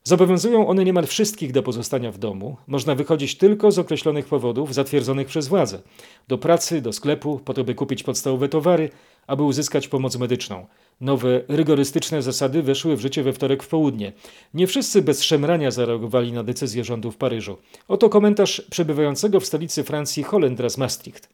Zobowiązują 0.03 0.67
one 0.67 0.85
niemal 0.85 1.07
wszystkich 1.07 1.51
do 1.51 1.63
pozostania 1.63 2.11
w 2.11 2.17
domu. 2.17 2.57
Można 2.67 2.95
wychodzić 2.95 3.37
tylko 3.37 3.71
z 3.71 3.79
określonych 3.79 4.25
powodów 4.25 4.73
zatwierdzonych 4.73 5.27
przez 5.27 5.47
władze. 5.47 5.81
Do 6.27 6.37
pracy, 6.37 6.81
do 6.81 6.93
sklepu, 6.93 7.39
po 7.45 7.53
to 7.53 7.63
by 7.63 7.75
kupić 7.75 8.03
podstawowe 8.03 8.49
towary, 8.49 8.89
aby 9.27 9.43
uzyskać 9.43 9.87
pomoc 9.87 10.17
medyczną. 10.17 10.65
Nowe, 11.01 11.41
rygorystyczne 11.47 12.21
zasady 12.21 12.63
weszły 12.63 12.95
w 12.95 13.01
życie 13.01 13.23
we 13.23 13.33
wtorek 13.33 13.63
w 13.63 13.67
południe. 13.67 14.13
Nie 14.53 14.67
wszyscy 14.67 15.01
bez 15.01 15.23
szemrania 15.23 15.71
zareagowali 15.71 16.33
na 16.33 16.43
decyzję 16.43 16.83
rządu 16.83 17.11
w 17.11 17.17
Paryżu. 17.17 17.57
Oto 17.87 18.09
komentarz 18.09 18.61
przebywającego 18.69 19.39
w 19.39 19.45
stolicy 19.45 19.83
Francji 19.83 20.23
Holendra 20.23 20.69
z 20.69 20.77
Maastricht. 20.77 21.29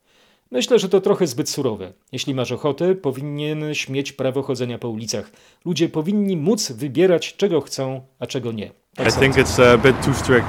Myślę, 0.52 0.80
że 0.80 0.90
to 0.90 1.02
trochę 1.02 1.28
zbyt 1.28 1.50
surowe. 1.50 1.94
Jeśli 2.12 2.36
masz 2.36 2.52
ochotę, 2.52 2.96
powinieneś 2.96 3.90
mieć 3.90 4.12
prawo 4.12 4.44
chodzenia 4.44 4.78
po 4.78 4.90
ulicach. 4.90 5.32
Ludzie 5.66 5.90
powinni 5.90 6.38
móc 6.38 6.72
wybierać, 6.72 7.36
czego 7.36 7.62
chcą, 7.62 8.02
a 8.20 8.28
czego 8.28 8.52
nie. 8.52 8.72
Tak 8.96 9.08
I 9.08 9.20
think 9.20 9.36
it's 9.36 9.64
a 9.64 9.78
bit 9.78 10.06
too 10.06 10.14
strict. 10.14 10.48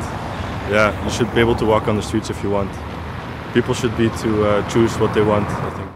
Yeah, 0.70 1.04
you 1.04 1.10
should 1.10 1.34
be 1.34 1.42
able 1.42 1.54
to 1.54 1.66
walk 1.66 1.88
on 1.88 1.96
the 1.96 2.02
streets 2.02 2.30
if 2.30 2.44
you 2.44 2.52
want. 2.52 2.70
People 3.54 3.74
should 3.74 3.96
be 3.96 4.10
to 4.10 4.28
uh, 4.28 4.72
choose 4.72 4.98
what 4.98 5.14
they 5.14 5.24
want, 5.24 5.48
I 5.48 5.76
think. 5.76 5.88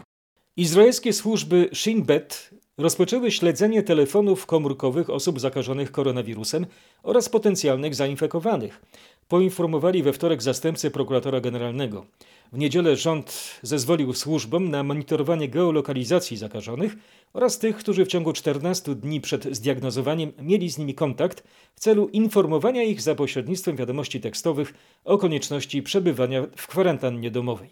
Izraelskie 0.57 1.13
służby 1.13 1.69
Shin 1.73 2.03
Bet 2.03 2.51
rozpoczęły 2.79 3.31
śledzenie 3.31 3.83
telefonów 3.83 4.47
komórkowych 4.47 5.11
osób 5.11 5.41
zakażonych 5.41 5.93
koronawirusem 5.93 6.67
oraz 7.03 7.29
potencjalnych 7.29 7.95
zainfekowanych. 7.95 8.81
Poinformowali 9.29 10.03
we 10.03 10.13
wtorek 10.13 10.43
zastępcy 10.43 10.91
prokuratora 10.91 11.41
generalnego. 11.41 12.07
W 12.53 12.59
niedzielę 12.59 12.97
rząd 12.97 13.59
zezwolił 13.63 14.15
służbom 14.15 14.71
na 14.71 14.83
monitorowanie 14.83 15.49
geolokalizacji 15.49 16.37
zakażonych 16.37 16.97
oraz 17.33 17.59
tych, 17.59 17.77
którzy 17.77 18.05
w 18.05 18.09
ciągu 18.09 18.33
14 18.33 18.95
dni 18.95 19.21
przed 19.21 19.45
zdiagnozowaniem 19.57 20.33
mieli 20.43 20.71
z 20.71 20.79
nimi 20.79 20.95
kontakt 20.95 21.45
w 21.75 21.81
celu 21.81 22.09
informowania 22.09 22.83
ich 22.83 23.03
za 23.03 23.15
pośrednictwem 23.15 23.77
wiadomości 23.77 24.21
tekstowych 24.21 24.75
o 25.05 25.19
konieczności 25.19 25.83
przebywania 25.83 26.47
w 26.57 26.67
kwarantannie 26.67 27.31
domowej. 27.31 27.71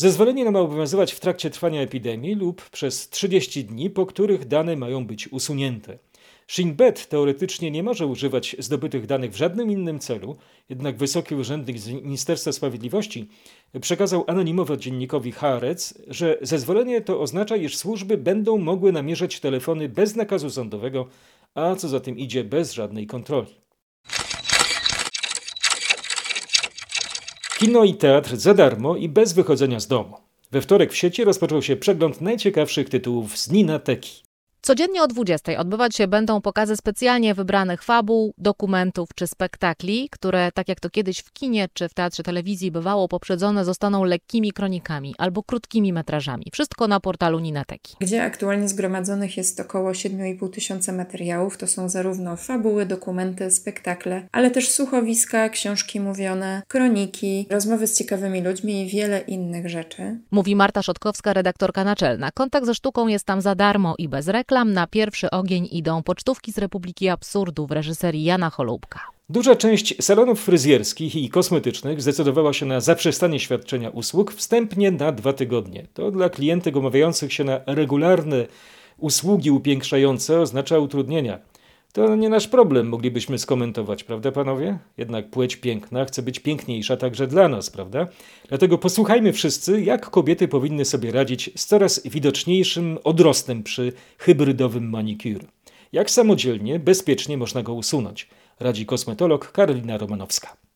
Zezwolenie 0.00 0.50
ma 0.50 0.60
obowiązywać 0.60 1.12
w 1.12 1.20
trakcie 1.20 1.50
trwania 1.50 1.80
epidemii 1.80 2.34
lub 2.34 2.70
przez 2.70 3.08
30 3.08 3.64
dni, 3.64 3.90
po 3.90 4.06
których 4.06 4.48
dane 4.48 4.76
mają 4.76 5.06
być 5.06 5.32
usunięte. 5.32 5.98
Shinbet 6.48 7.08
teoretycznie 7.08 7.70
nie 7.70 7.82
może 7.82 8.06
używać 8.06 8.56
zdobytych 8.58 9.06
danych 9.06 9.32
w 9.32 9.36
żadnym 9.36 9.70
innym 9.70 9.98
celu, 9.98 10.36
jednak 10.68 10.96
wysoki 10.96 11.34
urzędnik 11.34 11.78
z 11.78 11.88
Ministerstwa 11.88 12.52
Sprawiedliwości 12.52 13.28
przekazał 13.80 14.24
anonimowo 14.26 14.76
dziennikowi 14.76 15.32
Haaretz, 15.32 15.94
że 16.06 16.38
zezwolenie 16.42 17.00
to 17.00 17.20
oznacza, 17.20 17.56
iż 17.56 17.76
służby 17.76 18.18
będą 18.18 18.58
mogły 18.58 18.92
namierzać 18.92 19.40
telefony 19.40 19.88
bez 19.88 20.16
nakazu 20.16 20.50
sądowego, 20.50 21.08
a 21.54 21.74
co 21.74 21.88
za 21.88 22.00
tym 22.00 22.18
idzie 22.18 22.44
bez 22.44 22.72
żadnej 22.72 23.06
kontroli. 23.06 23.67
Kino 27.58 27.84
i 27.84 27.94
teatr 27.94 28.36
za 28.36 28.54
darmo 28.54 28.96
i 28.96 29.08
bez 29.08 29.32
wychodzenia 29.32 29.80
z 29.80 29.86
domu. 29.86 30.16
We 30.52 30.60
wtorek 30.60 30.92
w 30.92 30.96
sieci 30.96 31.24
rozpoczął 31.24 31.62
się 31.62 31.76
przegląd 31.76 32.20
najciekawszych 32.20 32.88
tytułów 32.88 33.38
z 33.38 33.50
Ninateki. 33.50 34.27
Codziennie 34.68 35.02
o 35.02 35.06
20 35.06 35.58
odbywać 35.58 35.96
się 35.96 36.08
będą 36.08 36.40
pokazy 36.40 36.76
specjalnie 36.76 37.34
wybranych 37.34 37.82
fabuł, 37.82 38.34
dokumentów 38.38 39.08
czy 39.14 39.26
spektakli, 39.26 40.08
które, 40.10 40.52
tak 40.52 40.68
jak 40.68 40.80
to 40.80 40.90
kiedyś 40.90 41.18
w 41.18 41.32
kinie 41.32 41.68
czy 41.74 41.88
w 41.88 41.94
teatrze 41.94 42.22
telewizji 42.22 42.70
bywało, 42.70 43.08
poprzedzone 43.08 43.64
zostaną 43.64 44.04
lekkimi 44.04 44.52
kronikami 44.52 45.14
albo 45.18 45.42
krótkimi 45.42 45.92
metrażami. 45.92 46.44
Wszystko 46.52 46.88
na 46.88 47.00
portalu 47.00 47.38
Ninateki. 47.38 47.96
Gdzie 48.00 48.22
aktualnie 48.22 48.68
zgromadzonych 48.68 49.36
jest 49.36 49.60
około 49.60 49.90
7,5 49.90 50.50
tysiąca 50.50 50.92
materiałów. 50.92 51.56
To 51.56 51.66
są 51.66 51.88
zarówno 51.88 52.36
fabuły, 52.36 52.86
dokumenty, 52.86 53.50
spektakle, 53.50 54.28
ale 54.32 54.50
też 54.50 54.70
słuchowiska, 54.70 55.48
książki 55.48 56.00
mówione, 56.00 56.62
kroniki, 56.68 57.46
rozmowy 57.50 57.86
z 57.86 57.98
ciekawymi 57.98 58.42
ludźmi 58.42 58.82
i 58.82 58.88
wiele 58.88 59.20
innych 59.20 59.68
rzeczy. 59.68 60.18
Mówi 60.30 60.56
Marta 60.56 60.82
Szotkowska, 60.82 61.32
redaktorka 61.32 61.84
naczelna. 61.84 62.30
Kontakt 62.30 62.66
ze 62.66 62.74
sztuką 62.74 63.06
jest 63.06 63.24
tam 63.24 63.40
za 63.40 63.54
darmo 63.54 63.94
i 63.98 64.08
bez 64.08 64.28
reklam. 64.28 64.57
Na 64.64 64.86
pierwszy 64.86 65.30
ogień 65.30 65.68
idą 65.72 66.02
pocztówki 66.02 66.52
z 66.52 66.58
Republiki 66.58 67.08
Absurdu 67.08 67.66
w 67.66 67.72
reżyserii 67.72 68.24
Jana 68.24 68.50
Holubka. 68.50 69.00
Duża 69.30 69.56
część 69.56 70.04
salonów 70.04 70.44
fryzjerskich 70.44 71.16
i 71.16 71.28
kosmetycznych 71.28 72.02
zdecydowała 72.02 72.52
się 72.52 72.66
na 72.66 72.80
zaprzestanie 72.80 73.40
świadczenia 73.40 73.90
usług 73.90 74.32
wstępnie 74.32 74.90
na 74.90 75.12
dwa 75.12 75.32
tygodnie. 75.32 75.86
To 75.94 76.10
dla 76.10 76.28
klientek 76.28 76.76
umawiających 76.76 77.32
się 77.32 77.44
na 77.44 77.60
regularne 77.66 78.46
usługi 78.96 79.50
upiększające 79.50 80.40
oznacza 80.40 80.78
utrudnienia. 80.78 81.38
To 81.92 82.16
nie 82.16 82.28
nasz 82.28 82.48
problem, 82.48 82.88
moglibyśmy 82.88 83.38
skomentować, 83.38 84.04
prawda 84.04 84.32
panowie? 84.32 84.78
Jednak 84.96 85.30
płeć 85.30 85.56
piękna 85.56 86.04
chce 86.04 86.22
być 86.22 86.40
piękniejsza 86.40 86.96
także 86.96 87.26
dla 87.26 87.48
nas, 87.48 87.70
prawda? 87.70 88.08
Dlatego 88.48 88.78
posłuchajmy 88.78 89.32
wszyscy, 89.32 89.80
jak 89.80 90.10
kobiety 90.10 90.48
powinny 90.48 90.84
sobie 90.84 91.12
radzić 91.12 91.50
z 91.56 91.66
coraz 91.66 92.08
widoczniejszym 92.08 92.98
odrostem 93.04 93.62
przy 93.62 93.92
hybrydowym 94.18 94.90
manicure. 94.90 95.44
Jak 95.92 96.10
samodzielnie, 96.10 96.78
bezpiecznie 96.78 97.36
można 97.36 97.62
go 97.62 97.74
usunąć, 97.74 98.28
radzi 98.60 98.86
kosmetolog 98.86 99.52
Karolina 99.52 99.98
Romanowska. 99.98 100.67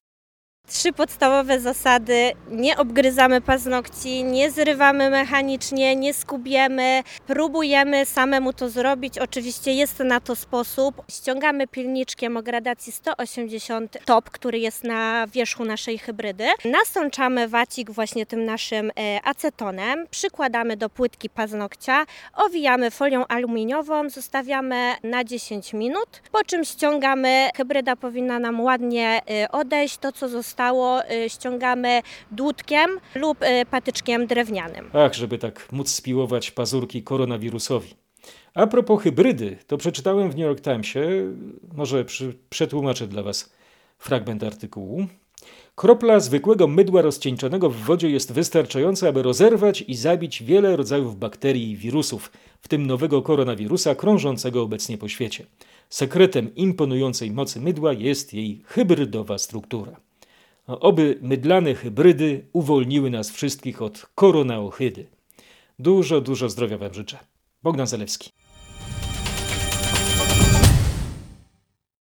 Trzy 0.69 0.93
podstawowe 0.93 1.61
zasady: 1.61 2.33
nie 2.51 2.77
obgryzamy 2.77 3.41
paznokci, 3.41 4.25
nie 4.25 4.51
zrywamy 4.51 5.11
mechanicznie, 5.11 5.97
nie 5.97 6.15
skubiemy, 6.15 7.03
próbujemy 7.27 8.07
samemu 8.07 8.53
to 8.53 8.69
zrobić. 8.69 9.19
Oczywiście 9.19 9.73
jest 9.73 9.99
na 9.99 10.21
to 10.21 10.37
sposób. 10.37 11.03
Ściągamy 11.11 11.67
pilniczkiem 11.67 12.37
o 12.37 12.43
gradacji 12.43 12.93
180 12.93 13.99
top, 14.05 14.31
który 14.31 14.59
jest 14.59 14.85
na 14.85 15.27
wierzchu 15.27 15.65
naszej 15.65 15.99
hybrydy. 15.99 16.47
Nasączamy 16.65 17.49
wacik 17.49 17.91
właśnie 17.91 18.27
tym 18.27 18.45
naszym 18.45 18.91
e, 18.91 19.21
acetonem, 19.25 20.07
przykładamy 20.11 20.77
do 20.77 20.91
płytki 20.91 21.31
paznokcia, 21.31 22.05
owijamy 22.35 22.91
folią 22.91 23.27
aluminiową, 23.27 24.11
zostawiamy 24.11 24.95
na 25.03 25.25
10 25.25 25.73
minut, 25.73 26.23
po 26.33 26.45
czym 26.45 26.65
ściągamy. 26.65 27.49
Hybryda 27.57 27.97
powinna 27.97 28.39
nam 28.39 28.61
ładnie 28.61 29.21
e, 29.31 29.53
odejść. 29.53 29.99
To, 29.99 30.13
co 30.13 30.29
zostało, 30.29 30.52
powstało, 30.53 31.11
y, 31.11 31.31
ściągamy 31.31 32.03
dłutkiem 32.31 32.91
lub 33.15 33.43
y, 33.43 33.67
patyczkiem 33.71 34.27
drewnianym. 34.27 34.91
Ach, 34.93 35.15
żeby 35.15 35.39
tak 35.39 35.73
móc 35.73 35.91
spiłować 35.91 36.51
pazurki 36.51 37.03
koronawirusowi. 37.03 37.95
A 38.55 38.67
propos 38.67 39.03
hybrydy, 39.03 39.57
to 39.67 39.77
przeczytałem 39.77 40.31
w 40.31 40.37
New 40.37 40.45
York 40.45 40.61
Timesie, 40.61 41.01
może 41.75 42.05
przy, 42.05 42.35
przetłumaczę 42.51 43.07
dla 43.07 43.23
Was 43.23 43.53
fragment 43.99 44.43
artykułu. 44.43 45.07
Kropla 45.75 46.21
zwykłego 46.21 46.69
mydła 46.69 47.03
rozcieńczonego 47.03 47.71
w 47.71 47.77
wodzie 47.77 48.11
jest 48.11 48.33
wystarczająca, 48.33 49.09
aby 49.09 49.23
rozerwać 49.23 49.85
i 49.89 49.95
zabić 49.95 50.43
wiele 50.43 50.77
rodzajów 50.77 51.19
bakterii 51.19 51.71
i 51.71 51.77
wirusów, 51.77 52.33
w 52.61 52.69
tym 52.69 52.87
nowego 52.87 53.23
koronawirusa 53.23 53.95
krążącego 53.95 54.63
obecnie 54.63 54.99
po 54.99 55.09
świecie. 55.09 55.47
Sekretem 55.89 56.55
imponującej 56.55 57.31
mocy 57.31 57.61
mydła 57.61 57.93
jest 57.93 58.35
jej 58.35 58.63
hybrydowa 58.67 59.39
struktura. 59.39 59.97
Oby 60.67 61.19
mydlane 61.23 61.75
hybrydy 61.75 62.47
uwolniły 62.53 63.11
nas 63.11 63.31
wszystkich 63.31 63.83
od 63.83 64.07
koronaochydy. 64.15 65.07
Dużo, 65.79 66.21
dużo 66.21 66.49
zdrowia 66.49 66.79
Wam 66.79 66.95
życzę. 66.95 67.19
Bogdan 67.63 67.87
Zalewski. 67.87 68.31